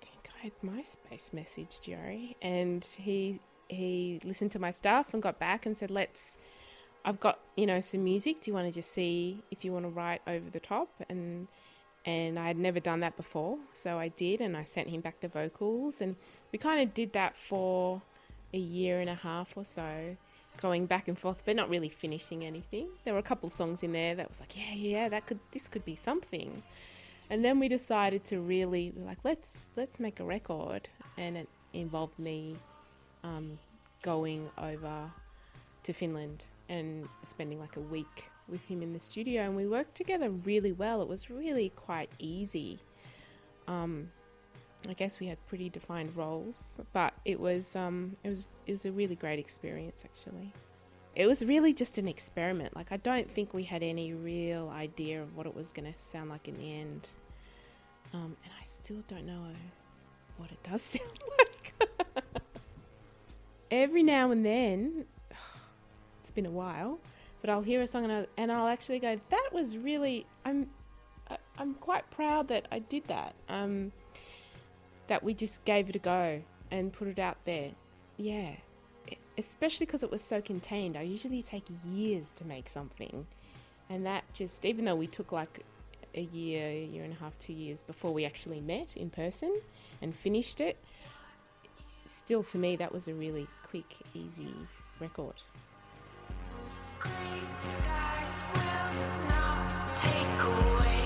think 0.01 0.29
I 0.39 0.45
had 0.45 0.53
MySpace 0.65 1.31
messaged 1.33 1.89
Jori, 1.89 2.35
and 2.43 2.85
he 2.85 3.41
he 3.71 4.21
listened 4.25 4.53
to 4.53 4.59
my 4.59 4.71
stuff 4.71 5.13
and 5.13 5.23
got 5.23 5.39
back 5.39 5.67
and 5.67 5.77
said, 5.77 5.91
"Let's." 5.91 6.37
I've 7.03 7.19
got 7.19 7.41
you 7.57 7.65
know 7.65 7.81
some 7.81 8.05
music. 8.05 8.41
Do 8.41 8.51
you 8.51 8.55
want 8.55 8.69
to 8.69 8.75
just 8.75 8.93
see 8.93 9.43
if 9.51 9.65
you 9.65 9.73
want 9.73 9.87
to 9.87 9.91
write 9.91 10.21
over 10.27 10.51
the 10.51 10.61
top? 10.61 10.91
And 11.09 11.49
and 12.05 12.39
I 12.39 12.47
had 12.47 12.59
never 12.59 12.81
done 12.81 13.01
that 13.01 13.17
before, 13.17 13.59
so 13.75 13.99
I 13.99 14.09
did, 14.09 14.41
and 14.41 14.57
I 14.57 14.65
sent 14.65 14.89
him 14.89 15.01
back 15.01 15.21
the 15.21 15.29
vocals, 15.29 16.01
and 16.01 16.17
we 16.51 16.59
kind 16.59 16.81
of 16.81 16.95
did 16.95 17.13
that 17.13 17.37
for 17.37 18.01
a 18.55 18.59
year 18.59 19.01
and 19.01 19.11
a 19.11 19.15
half 19.15 19.57
or 19.57 19.65
so, 19.65 20.17
going 20.57 20.87
back 20.87 21.09
and 21.09 21.19
forth, 21.19 21.43
but 21.45 21.57
not 21.57 21.69
really 21.69 21.91
finishing 21.91 22.45
anything. 22.45 22.89
There 23.05 23.13
were 23.15 23.21
a 23.21 23.25
couple 23.25 23.51
songs 23.51 23.83
in 23.83 23.93
there 23.93 24.15
that 24.15 24.29
was 24.29 24.41
like, 24.41 24.57
yeah, 24.57 24.75
yeah, 24.75 25.09
that 25.11 25.27
could 25.27 25.41
this 25.53 25.69
could 25.69 25.85
be 25.85 25.95
something. 25.95 26.63
And 27.29 27.45
then 27.45 27.61
we 27.61 27.69
decided 27.69 28.25
to 28.27 28.41
really 28.41 28.93
like 28.97 29.19
let's 29.23 29.67
let's 29.77 30.01
make 30.01 30.21
a 30.21 30.25
record, 30.25 30.89
and 31.17 31.37
it 31.37 31.49
involved 31.73 32.19
me 32.19 32.57
um, 33.25 33.59
going 34.03 34.49
over 34.59 35.11
to 35.83 35.93
Finland 35.93 36.47
and 36.69 37.09
spending 37.23 37.59
like 37.59 37.77
a 37.77 37.81
week 37.81 38.31
with 38.49 38.63
him 38.63 38.83
in 38.83 38.93
the 38.93 39.01
studio, 39.01 39.43
and 39.43 39.57
we 39.57 39.67
worked 39.67 39.95
together 39.95 40.31
really 40.31 40.73
well. 40.73 41.03
It 41.03 41.09
was 41.09 41.31
really 41.31 41.71
quite 41.71 42.11
easy. 42.19 42.79
Um, 43.67 44.11
I 44.89 44.95
guess 44.95 45.21
we 45.21 45.27
had 45.27 45.45
pretty 45.47 45.69
defined 45.69 46.17
roles, 46.17 46.81
but 46.93 47.13
it 47.25 47.39
was 47.39 47.77
um, 47.77 48.17
it 48.25 48.29
was 48.29 48.49
it 48.67 48.73
was 48.73 48.87
a 48.87 48.93
really 48.93 49.17
great 49.17 49.39
experience 49.39 50.05
actually. 50.05 50.53
It 51.17 51.27
was 51.27 51.45
really 51.45 51.75
just 51.75 51.99
an 51.99 52.09
experiment. 52.09 52.75
Like 52.75 52.93
I 52.93 52.97
don't 52.99 53.31
think 53.31 53.53
we 53.53 53.65
had 53.65 53.83
any 53.83 54.13
real 54.13 54.71
idea 54.71 55.23
of 55.23 55.37
what 55.37 55.47
it 55.47 55.55
was 55.55 55.73
going 55.73 55.93
to 55.93 55.99
sound 55.99 56.31
like 56.31 56.49
in 56.49 56.57
the 56.57 56.73
end, 56.81 57.09
um, 58.15 58.37
and 58.45 58.53
I 58.61 58.65
still 58.65 59.03
don't 59.09 59.27
know 59.27 59.45
what 60.37 60.51
it 60.51 60.63
does 60.63 60.83
sound 60.99 61.19
like. 61.39 61.50
Every 63.71 64.03
now 64.03 64.31
and 64.31 64.45
then, 64.45 65.05
it's 66.23 66.31
been 66.31 66.47
a 66.47 66.51
while, 66.51 66.99
but 67.41 67.51
I'll 67.51 67.63
hear 67.63 67.81
a 67.81 67.87
song 67.87 68.05
and 68.05 68.13
I'll, 68.13 68.27
and 68.37 68.53
I'll 68.53 68.69
actually 68.69 68.99
go, 68.99 69.21
"That 69.31 69.49
was 69.53 69.77
really." 69.77 70.27
I'm 70.45 70.69
I'm 71.59 71.75
quite 71.75 72.11
proud 72.11 72.49
that 72.49 72.67
I 72.73 72.81
did 72.81 73.07
that. 73.07 73.35
Um, 73.49 73.93
that 75.07 75.23
we 75.23 75.35
just 75.35 75.65
gave 75.65 75.89
it 75.89 75.97
a 75.97 75.99
go 75.99 76.43
and 76.71 76.93
put 76.93 77.09
it 77.09 77.19
out 77.19 77.37
there. 77.45 77.71
Yeah, 78.17 78.53
especially 79.39 79.87
because 79.87 80.03
it 80.03 80.11
was 80.11 80.23
so 80.23 80.41
contained. 80.41 80.97
I 80.97 81.03
usually 81.03 81.43
take 81.43 81.65
years 81.85 82.33
to 82.33 82.45
make 82.45 82.69
something, 82.69 83.27
and 83.89 84.07
that 84.07 84.25
just 84.35 84.65
even 84.65 84.85
though 84.85 84.97
we 84.97 85.07
took 85.07 85.33
like 85.33 85.65
a 86.15 86.23
year, 86.23 86.71
year 86.73 87.05
and 87.05 87.13
a 87.13 87.17
half, 87.17 87.37
two 87.39 87.53
years 87.53 87.83
before 87.83 88.13
we 88.13 88.25
actually 88.25 88.61
met 88.61 88.97
in 88.97 89.11
person 89.11 89.61
and 90.03 90.15
finished 90.15 90.61
it. 90.61 90.77
Still, 92.11 92.43
to 92.43 92.59
me, 92.59 92.75
that 92.75 92.93
was 92.93 93.07
a 93.07 93.15
really 93.15 93.47
quick, 93.63 93.99
easy 94.15 94.53
record. 94.99 95.41
Gray 96.99 97.13
skies 97.57 98.47
will 98.53 99.29
not 99.29 99.97
take 99.97 100.43
away. 100.43 101.00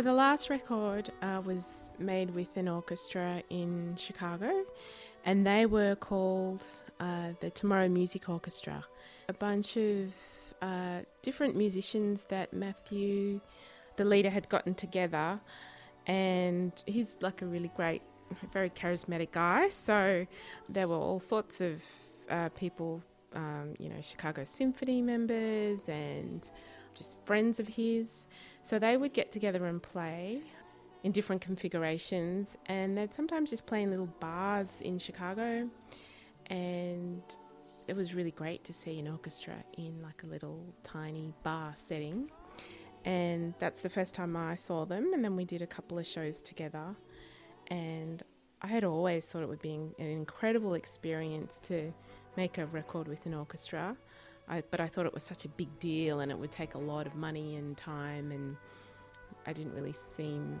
So 0.00 0.04
the 0.04 0.14
last 0.14 0.48
record 0.48 1.10
uh, 1.20 1.42
was 1.44 1.90
made 1.98 2.34
with 2.34 2.56
an 2.56 2.68
orchestra 2.68 3.42
in 3.50 3.96
Chicago, 3.98 4.64
and 5.26 5.46
they 5.46 5.66
were 5.66 5.94
called 5.94 6.64
uh, 6.98 7.32
the 7.40 7.50
Tomorrow 7.50 7.90
Music 7.90 8.26
Orchestra. 8.26 8.82
A 9.28 9.34
bunch 9.34 9.76
of 9.76 10.14
uh, 10.62 11.00
different 11.20 11.54
musicians 11.54 12.24
that 12.30 12.54
Matthew, 12.54 13.42
the 13.96 14.06
leader, 14.06 14.30
had 14.30 14.48
gotten 14.48 14.74
together, 14.74 15.38
and 16.06 16.72
he's 16.86 17.18
like 17.20 17.42
a 17.42 17.46
really 17.46 17.70
great, 17.76 18.00
very 18.54 18.70
charismatic 18.70 19.32
guy. 19.32 19.68
So 19.68 20.26
there 20.70 20.88
were 20.88 20.96
all 20.96 21.20
sorts 21.20 21.60
of 21.60 21.82
uh, 22.30 22.48
people, 22.48 23.02
um, 23.34 23.74
you 23.78 23.90
know, 23.90 24.00
Chicago 24.00 24.46
Symphony 24.46 25.02
members 25.02 25.90
and 25.90 26.48
just 26.94 27.18
friends 27.26 27.60
of 27.60 27.68
his. 27.68 28.24
So 28.62 28.78
they 28.78 28.96
would 28.96 29.12
get 29.12 29.32
together 29.32 29.66
and 29.66 29.82
play 29.82 30.42
in 31.02 31.12
different 31.12 31.40
configurations, 31.40 32.56
and 32.66 32.96
they'd 32.96 33.14
sometimes 33.14 33.50
just 33.50 33.66
play 33.66 33.82
in 33.82 33.90
little 33.90 34.12
bars 34.20 34.80
in 34.82 34.98
Chicago. 34.98 35.68
And 36.46 37.22
it 37.88 37.96
was 37.96 38.14
really 38.14 38.30
great 38.30 38.64
to 38.64 38.72
see 38.72 38.98
an 38.98 39.08
orchestra 39.08 39.54
in 39.76 40.00
like 40.02 40.22
a 40.22 40.26
little 40.26 40.62
tiny 40.82 41.32
bar 41.42 41.72
setting. 41.76 42.30
And 43.04 43.54
that's 43.58 43.82
the 43.82 43.88
first 43.88 44.14
time 44.14 44.36
I 44.36 44.56
saw 44.56 44.84
them, 44.84 45.12
and 45.14 45.24
then 45.24 45.36
we 45.36 45.44
did 45.44 45.62
a 45.62 45.66
couple 45.66 45.98
of 45.98 46.06
shows 46.06 46.42
together. 46.42 46.94
And 47.68 48.22
I 48.62 48.66
had 48.66 48.84
always 48.84 49.26
thought 49.26 49.42
it 49.42 49.48
would 49.48 49.62
be 49.62 49.74
an 49.74 49.92
incredible 49.98 50.74
experience 50.74 51.58
to 51.64 51.94
make 52.36 52.58
a 52.58 52.66
record 52.66 53.08
with 53.08 53.24
an 53.24 53.32
orchestra. 53.32 53.96
I, 54.50 54.62
but 54.70 54.80
I 54.80 54.88
thought 54.88 55.06
it 55.06 55.14
was 55.14 55.22
such 55.22 55.44
a 55.44 55.48
big 55.48 55.78
deal 55.78 56.20
and 56.20 56.30
it 56.30 56.38
would 56.38 56.50
take 56.50 56.74
a 56.74 56.78
lot 56.78 57.06
of 57.06 57.14
money 57.14 57.56
and 57.56 57.76
time, 57.76 58.32
and 58.32 58.56
I 59.46 59.52
didn't 59.52 59.74
really 59.74 59.92
seem 59.92 60.60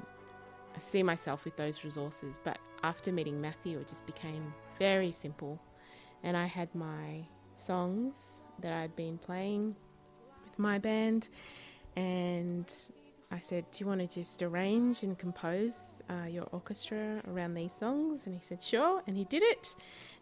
see 0.78 1.02
myself 1.02 1.44
with 1.44 1.56
those 1.56 1.84
resources. 1.84 2.38
But 2.42 2.58
after 2.84 3.12
meeting 3.12 3.40
Matthew, 3.40 3.78
it 3.78 3.88
just 3.88 4.06
became 4.06 4.54
very 4.78 5.10
simple, 5.10 5.60
and 6.22 6.36
I 6.36 6.46
had 6.46 6.72
my 6.74 7.26
songs 7.56 8.40
that 8.60 8.72
I'd 8.72 8.94
been 8.94 9.18
playing 9.18 9.74
with 10.44 10.58
my 10.58 10.78
band, 10.78 11.28
and 11.96 12.72
I 13.32 13.38
said, 13.40 13.64
Do 13.70 13.78
you 13.80 13.86
want 13.86 14.00
to 14.00 14.06
just 14.06 14.42
arrange 14.42 15.02
and 15.02 15.18
compose 15.18 16.00
uh, 16.08 16.26
your 16.26 16.44
orchestra 16.52 17.22
around 17.28 17.54
these 17.54 17.72
songs? 17.72 18.26
And 18.26 18.34
he 18.34 18.40
said, 18.40 18.62
Sure. 18.62 19.02
And 19.06 19.16
he 19.16 19.24
did 19.24 19.42
it 19.42 19.74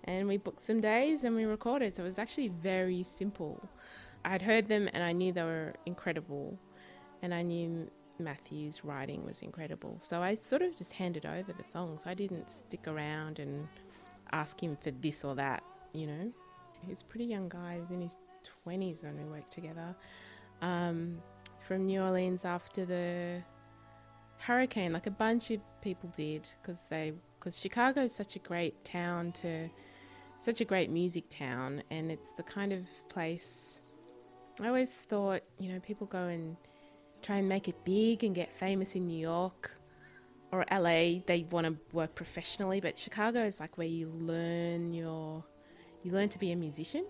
and 0.04 0.28
we 0.28 0.36
booked 0.36 0.60
some 0.60 0.80
days 0.80 1.24
and 1.24 1.34
we 1.36 1.44
recorded. 1.44 1.96
So 1.96 2.02
it 2.02 2.06
was 2.06 2.18
actually 2.18 2.48
very 2.48 3.02
simple. 3.02 3.60
I'd 4.24 4.42
heard 4.42 4.68
them 4.68 4.88
and 4.92 5.02
I 5.02 5.12
knew 5.12 5.32
they 5.32 5.42
were 5.42 5.74
incredible, 5.86 6.58
and 7.22 7.32
I 7.34 7.42
knew 7.42 7.90
Matthew's 8.18 8.84
writing 8.84 9.24
was 9.24 9.42
incredible. 9.42 9.98
So 10.02 10.22
I 10.22 10.34
sort 10.36 10.62
of 10.62 10.76
just 10.76 10.92
handed 10.92 11.26
over 11.26 11.52
the 11.52 11.64
songs. 11.64 12.04
I 12.06 12.14
didn't 12.14 12.48
stick 12.50 12.86
around 12.86 13.38
and 13.38 13.68
ask 14.32 14.60
him 14.60 14.76
for 14.82 14.90
this 14.90 15.24
or 15.24 15.34
that, 15.36 15.62
you 15.92 16.06
know. 16.06 16.32
He's 16.86 17.02
a 17.02 17.04
pretty 17.04 17.26
young 17.26 17.48
guy, 17.48 17.74
he 17.74 17.80
was 17.80 17.90
in 17.90 18.00
his 18.00 18.16
20s 18.66 19.02
when 19.02 19.16
we 19.16 19.24
worked 19.24 19.52
together. 19.52 19.94
Um, 20.62 21.20
from 21.60 21.86
New 21.86 22.02
Orleans 22.02 22.44
after 22.44 22.84
the 22.84 23.42
hurricane, 24.38 24.92
like 24.92 25.06
a 25.06 25.12
bunch 25.12 25.50
of 25.50 25.60
people 25.80 26.10
did, 26.14 26.48
because 26.60 26.86
they 26.86 27.12
because 27.38 27.58
Chicago 27.58 28.02
is 28.02 28.14
such 28.14 28.36
a 28.36 28.38
great 28.38 28.84
town 28.84 29.32
to 29.32 29.68
such 30.40 30.60
a 30.60 30.64
great 30.64 30.90
music 30.90 31.24
town, 31.28 31.82
and 31.90 32.10
it's 32.12 32.30
the 32.32 32.42
kind 32.42 32.72
of 32.72 32.84
place 33.08 33.80
I 34.60 34.66
always 34.66 34.90
thought, 34.90 35.42
you 35.58 35.72
know, 35.72 35.78
people 35.78 36.06
go 36.08 36.26
and 36.26 36.56
try 37.22 37.36
and 37.36 37.48
make 37.48 37.68
it 37.68 37.84
big 37.84 38.24
and 38.24 38.34
get 38.34 38.52
famous 38.58 38.96
in 38.96 39.06
New 39.06 39.18
York 39.18 39.70
or 40.50 40.64
LA. 40.72 41.20
They 41.26 41.46
want 41.50 41.66
to 41.66 41.76
work 41.92 42.16
professionally, 42.16 42.80
but 42.80 42.98
Chicago 42.98 43.44
is 43.44 43.60
like 43.60 43.78
where 43.78 43.86
you 43.86 44.08
learn 44.08 44.92
your, 44.92 45.44
you 46.02 46.10
learn 46.10 46.28
to 46.30 46.38
be 46.40 46.50
a 46.50 46.56
musician 46.56 47.04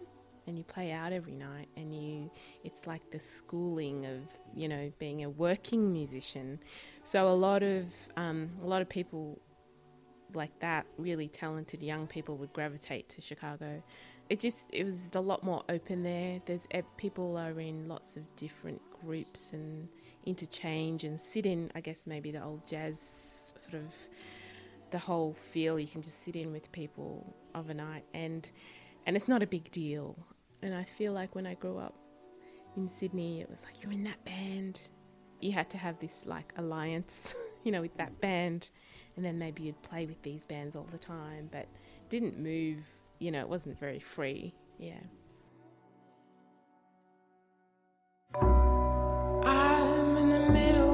and 0.47 0.59
you 0.59 0.65
play 0.65 0.93
out 0.93 1.13
every 1.13 1.35
night 1.35 1.69
and 1.77 1.95
you 1.95 2.31
it's 2.65 2.87
like 2.87 3.11
the 3.11 3.19
schooling 3.19 4.07
of 4.07 4.23
you 4.57 4.67
know 4.67 4.91
being 4.99 5.23
a 5.23 5.29
working 5.29 5.93
musician 5.93 6.59
so 7.05 7.29
a 7.29 7.37
lot 7.37 7.63
of 7.63 7.85
um, 8.17 8.49
a 8.63 8.67
lot 8.67 8.81
of 8.81 8.89
people 8.89 9.39
like 10.35 10.59
that, 10.61 10.87
really 10.97 11.29
talented 11.29 11.83
young 11.83 12.07
people 12.07 12.37
would 12.37 12.53
gravitate 12.53 13.09
to 13.11 13.21
Chicago. 13.21 13.83
It 14.29 14.41
just 14.41 14.71
it 14.73 14.85
was 14.85 15.11
a 15.15 15.21
lot 15.21 15.43
more 15.43 15.63
open 15.69 16.03
there. 16.03 16.41
There's 16.45 16.67
eh, 16.71 16.83
people 16.97 17.37
are 17.37 17.59
in 17.61 17.89
lots 17.89 18.17
of 18.17 18.25
different 18.37 18.81
groups 19.01 19.53
and 19.53 19.89
interchange 20.27 21.05
and 21.05 21.21
sit 21.21 21.47
in. 21.47 21.71
I 21.75 21.81
guess 21.81 22.07
maybe 22.07 22.31
the 22.31 22.43
old 22.43 22.67
jazz 22.67 23.55
sort 23.57 23.83
of 23.83 23.95
the 24.91 24.99
whole 24.99 25.35
feel. 25.53 25.79
You 25.79 25.89
can 25.89 26.03
just 26.03 26.23
sit 26.23 26.37
in 26.37 26.53
with 26.53 26.71
people 26.73 27.35
overnight 27.55 28.05
and 28.13 28.51
and 29.07 29.17
it's 29.17 29.29
not 29.29 29.43
a 29.43 29.47
big 29.47 29.71
deal. 29.71 30.17
And 30.63 30.75
I 30.75 30.85
feel 30.85 31.13
like 31.13 31.35
when 31.35 31.47
I 31.47 31.55
grew 31.55 31.79
up 31.79 31.95
in 32.77 32.89
Sydney, 32.89 33.41
it 33.41 33.49
was 33.49 33.63
like 33.63 33.83
you're 33.83 33.93
in 33.93 34.05
that 34.05 34.23
band. 34.25 34.81
You 35.41 35.53
had 35.53 35.71
to 35.71 35.79
have 35.79 35.99
this 36.01 36.27
like 36.27 36.53
alliance, 36.59 37.35
you 37.65 37.73
know, 37.73 37.81
with 37.81 37.97
that 37.97 38.21
band 38.21 38.69
and 39.19 39.27
then 39.27 39.37
maybe 39.37 39.65
you'd 39.65 39.83
play 39.83 40.07
with 40.07 40.23
these 40.23 40.45
bands 40.45 40.77
all 40.77 40.87
the 40.93 40.97
time, 40.97 41.49
but 41.51 41.67
didn't 42.09 42.39
move, 42.39 42.77
you 43.19 43.33
know, 43.33 43.41
it 43.41 43.49
wasn't 43.49 43.77
very 43.77 43.99
free. 43.99 44.55
Yeah. 44.79 44.93
I'm 48.41 50.17
in 50.19 50.29
the 50.29 50.53
middle 50.53 50.88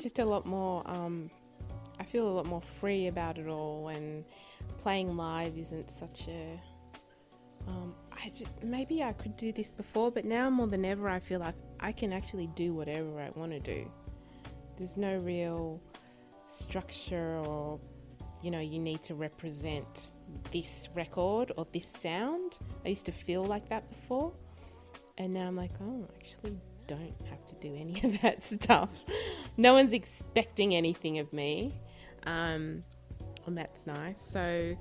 just 0.00 0.18
a 0.18 0.24
lot 0.24 0.46
more. 0.46 0.82
Um, 0.86 1.30
I 1.98 2.04
feel 2.04 2.26
a 2.26 2.32
lot 2.32 2.46
more 2.46 2.62
free 2.80 3.06
about 3.06 3.38
it 3.38 3.46
all, 3.46 3.88
and 3.88 4.24
playing 4.78 5.16
live 5.16 5.56
isn't 5.56 5.90
such 5.90 6.28
a. 6.28 6.60
Um, 7.68 7.94
I 8.10 8.30
just 8.30 8.64
maybe 8.64 9.02
I 9.02 9.12
could 9.12 9.36
do 9.36 9.52
this 9.52 9.70
before, 9.70 10.10
but 10.10 10.24
now 10.24 10.48
more 10.48 10.66
than 10.66 10.84
ever, 10.84 11.08
I 11.08 11.20
feel 11.20 11.40
like 11.40 11.54
I 11.78 11.92
can 11.92 12.12
actually 12.12 12.48
do 12.48 12.72
whatever 12.72 13.20
I 13.20 13.30
want 13.38 13.52
to 13.52 13.60
do. 13.60 13.90
There's 14.76 14.96
no 14.96 15.16
real 15.18 15.80
structure 16.48 17.36
or 17.46 17.78
you 18.42 18.50
know 18.50 18.58
you 18.58 18.80
need 18.80 19.02
to 19.04 19.14
represent 19.14 20.10
this 20.52 20.88
record 20.94 21.52
or 21.56 21.66
this 21.72 21.88
sound. 21.88 22.58
I 22.84 22.88
used 22.88 23.06
to 23.06 23.12
feel 23.12 23.44
like 23.44 23.68
that 23.68 23.88
before, 23.90 24.32
and 25.18 25.34
now 25.34 25.46
I'm 25.46 25.56
like, 25.56 25.72
oh, 25.82 26.08
actually 26.16 26.58
don't 26.90 27.14
have 27.28 27.44
to 27.46 27.54
do 27.56 27.74
any 27.76 28.00
of 28.02 28.20
that 28.22 28.42
stuff. 28.56 28.90
No 29.56 29.74
one's 29.74 29.92
expecting 29.92 30.74
anything 30.74 31.18
of 31.18 31.32
me, 31.32 31.72
um, 32.26 32.82
and 33.46 33.56
that's 33.56 33.86
nice. 33.86 34.20
So 34.20 34.76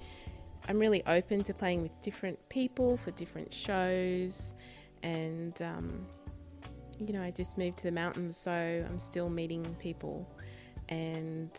I'm 0.68 0.80
really 0.80 1.04
open 1.06 1.44
to 1.44 1.54
playing 1.54 1.84
with 1.84 1.92
different 2.02 2.38
people 2.50 2.98
for 2.98 3.12
different 3.12 3.54
shows, 3.54 4.56
and 5.04 5.62
um, 5.62 6.08
you 7.00 7.14
know, 7.14 7.22
I 7.22 7.32
just 7.32 7.58
moved 7.58 7.78
to 7.78 7.84
the 7.84 7.92
mountains, 7.92 8.38
so 8.38 8.52
I'm 8.52 9.00
still 9.00 9.30
meeting 9.30 9.64
people 9.80 10.28
and 10.90 11.52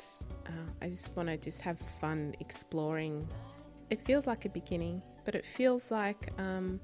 uh, 0.46 0.70
I 0.82 0.88
just 0.88 1.14
want 1.16 1.28
to 1.28 1.36
just 1.36 1.60
have 1.60 1.78
fun 2.00 2.34
exploring. 2.40 3.28
It 3.88 4.04
feels 4.04 4.26
like 4.26 4.44
a 4.44 4.48
beginning, 4.48 5.00
but 5.24 5.36
it 5.36 5.46
feels 5.46 5.92
like 5.92 6.32
um, 6.38 6.80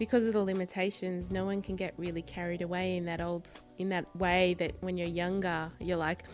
because 0.00 0.26
of 0.26 0.32
the 0.32 0.42
limitations, 0.42 1.30
no 1.30 1.44
one 1.44 1.60
can 1.60 1.76
get 1.76 1.92
really 1.98 2.22
carried 2.22 2.62
away 2.62 2.96
in 2.96 3.04
that 3.04 3.20
old 3.20 3.46
in 3.78 3.90
that 3.90 4.06
way 4.16 4.54
that 4.54 4.72
when 4.80 4.96
you're 4.96 5.06
younger, 5.06 5.70
you're 5.78 5.98
like, 5.98 6.24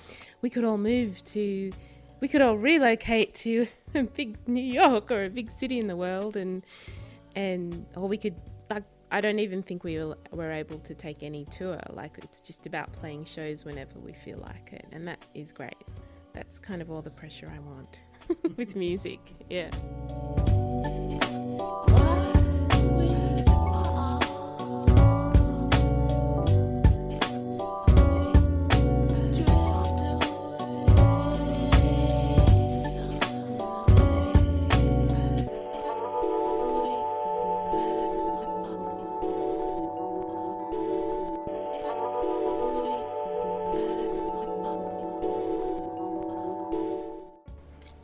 we 0.41 0.49
could 0.49 0.63
all 0.63 0.79
move 0.79 1.23
to, 1.25 1.73
we 2.21 2.29
could 2.29 2.41
all 2.41 2.57
relocate 2.57 3.35
to 3.35 3.67
a 3.95 4.05
big 4.05 4.39
New 4.47 4.63
York 4.63 5.11
or 5.11 5.25
a 5.25 5.29
big 5.29 5.51
city 5.51 5.81
in 5.81 5.89
the 5.89 5.97
world, 5.97 6.37
and 6.37 6.65
and 7.35 7.85
or 7.97 8.07
we 8.07 8.17
could 8.17 8.37
like 8.71 8.85
I 9.11 9.21
don't 9.21 9.41
even 9.41 9.65
think 9.65 9.83
we 9.83 9.99
were, 10.31 10.53
able 10.53 10.79
to 10.79 10.95
take 10.95 11.25
any 11.25 11.45
tour. 11.47 11.81
Like 11.93 12.19
it's 12.19 12.41
just 12.41 12.69
about 12.69 12.93
playing 12.93 13.25
shows 13.25 13.65
whenever 13.65 13.99
we 13.99 14.13
feel 14.13 14.39
like 14.39 14.73
it, 14.73 14.87
and 14.93 15.09
that 15.09 15.19
is 15.35 15.51
great. 15.51 15.75
That's 16.35 16.61
kind 16.61 16.81
of 16.81 16.93
all 16.93 17.03
the 17.03 17.11
pressure 17.11 17.53
I 17.53 17.59
want 17.59 18.01
with 18.57 18.77
music. 18.77 19.19
Yeah. 19.51 19.71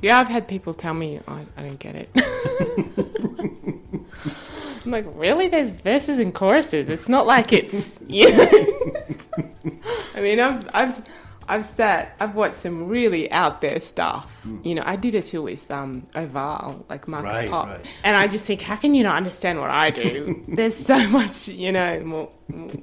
Yeah, 0.02 0.18
I've 0.18 0.28
had 0.28 0.48
people 0.48 0.74
tell 0.74 0.94
me 0.94 1.20
I, 1.28 1.46
I 1.56 1.62
don't 1.62 1.78
get 1.78 1.94
it. 1.94 2.10
I'm 4.84 4.90
like, 4.90 5.06
really? 5.14 5.46
There's 5.46 5.78
verses 5.78 6.18
and 6.18 6.34
choruses. 6.34 6.88
It's 6.88 7.08
not 7.08 7.24
like 7.26 7.52
it's 7.52 8.02
you 8.08 8.36
know. 8.36 8.50
I 10.16 10.20
mean, 10.20 10.40
I've 10.40 10.68
I've 10.74 11.00
I've 11.48 11.64
sat, 11.64 12.16
I've 12.20 12.34
watched 12.34 12.54
some 12.54 12.88
really 12.88 13.30
out 13.30 13.60
there 13.60 13.78
stuff. 13.80 14.44
You 14.62 14.74
know, 14.74 14.82
I 14.84 14.96
did 14.96 15.14
it 15.14 15.26
too 15.26 15.42
with 15.42 15.70
um 15.70 16.04
Oval, 16.16 16.84
like 16.88 17.06
Markus 17.06 17.32
Right, 17.32 17.50
Popp, 17.50 17.68
right. 17.68 17.94
and 18.02 18.16
I 18.16 18.26
just 18.26 18.44
think, 18.44 18.60
how 18.62 18.74
can 18.76 18.94
you 18.94 19.04
not 19.04 19.16
understand 19.16 19.60
what 19.60 19.70
I 19.70 19.90
do? 19.90 20.42
There's 20.48 20.76
so 20.76 20.98
much, 21.08 21.46
you 21.48 21.70
know, 21.70 22.00
more 22.00 22.28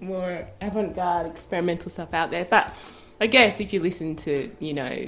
more 0.01 0.45
avant-garde 0.61 1.27
experimental 1.27 1.91
stuff 1.91 2.13
out 2.13 2.31
there. 2.31 2.45
But 2.45 2.73
I 3.19 3.27
guess 3.27 3.59
if 3.59 3.73
you 3.73 3.81
listen 3.81 4.15
to, 4.17 4.49
you 4.59 4.73
know, 4.73 5.07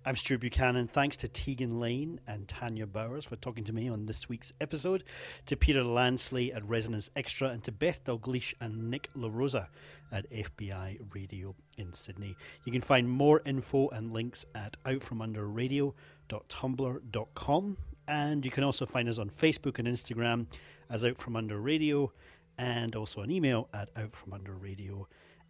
I'm 0.04 0.16
Stuart 0.16 0.42
Buchanan. 0.42 0.88
Thanks 0.88 1.16
to 1.18 1.28
Tegan 1.28 1.80
Lane 1.80 2.22
and 2.26 2.48
Tania 2.48 2.88
Bowers 2.88 3.26
for 3.26 3.36
talking 3.36 3.64
to 3.66 3.72
me 3.72 3.88
on 3.88 4.08
this 4.08 4.28
week's 4.28 4.52
episode, 4.60 5.04
to 5.46 5.56
Peter 5.56 5.84
Lansley 5.84 6.52
at 6.56 6.68
Resonance 6.68 7.12
Extra, 7.16 7.50
and 7.50 7.64
to 7.66 7.72
Beth 7.72 8.04
Dalgleish 8.06 8.56
and 8.60 8.90
Nick 8.90 9.12
LaRosa 9.16 9.68
at 10.12 10.28
FBI 10.32 10.98
Radio 11.14 11.54
in 11.78 11.94
Sydney. 11.94 12.36
You 12.66 12.72
can 12.72 12.82
find 12.82 13.08
more 13.08 13.44
info 13.46 13.90
and 13.90 14.12
links 14.12 14.44
at 14.56 14.76
outfromunderradio.tumblr.com. 14.86 17.78
And 18.08 18.44
you 18.44 18.52
can 18.52 18.64
also 18.64 18.86
find 18.86 19.08
us 19.08 19.18
on 19.18 19.30
Facebook 19.30 19.80
and 19.80 19.88
Instagram 19.88 20.48
as 20.90 21.06
Out 21.06 21.18
From 21.18 21.36
Under 21.36 21.60
Radio, 21.60 22.12
and 22.58 22.96
also 22.96 23.22
an 23.22 23.32
email 23.32 23.70
at 23.74 23.94
outfromunderradio 23.96 25.06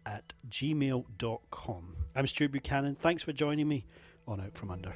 at 0.06 0.32
gmail.com. 0.48 1.96
I'm 2.14 2.26
Stuart 2.26 2.52
Buchanan. 2.52 2.94
Thanks 2.94 3.22
for 3.22 3.32
joining 3.32 3.68
me 3.68 3.86
on 4.26 4.40
Out 4.40 4.56
From 4.56 4.70
Under. 4.70 4.94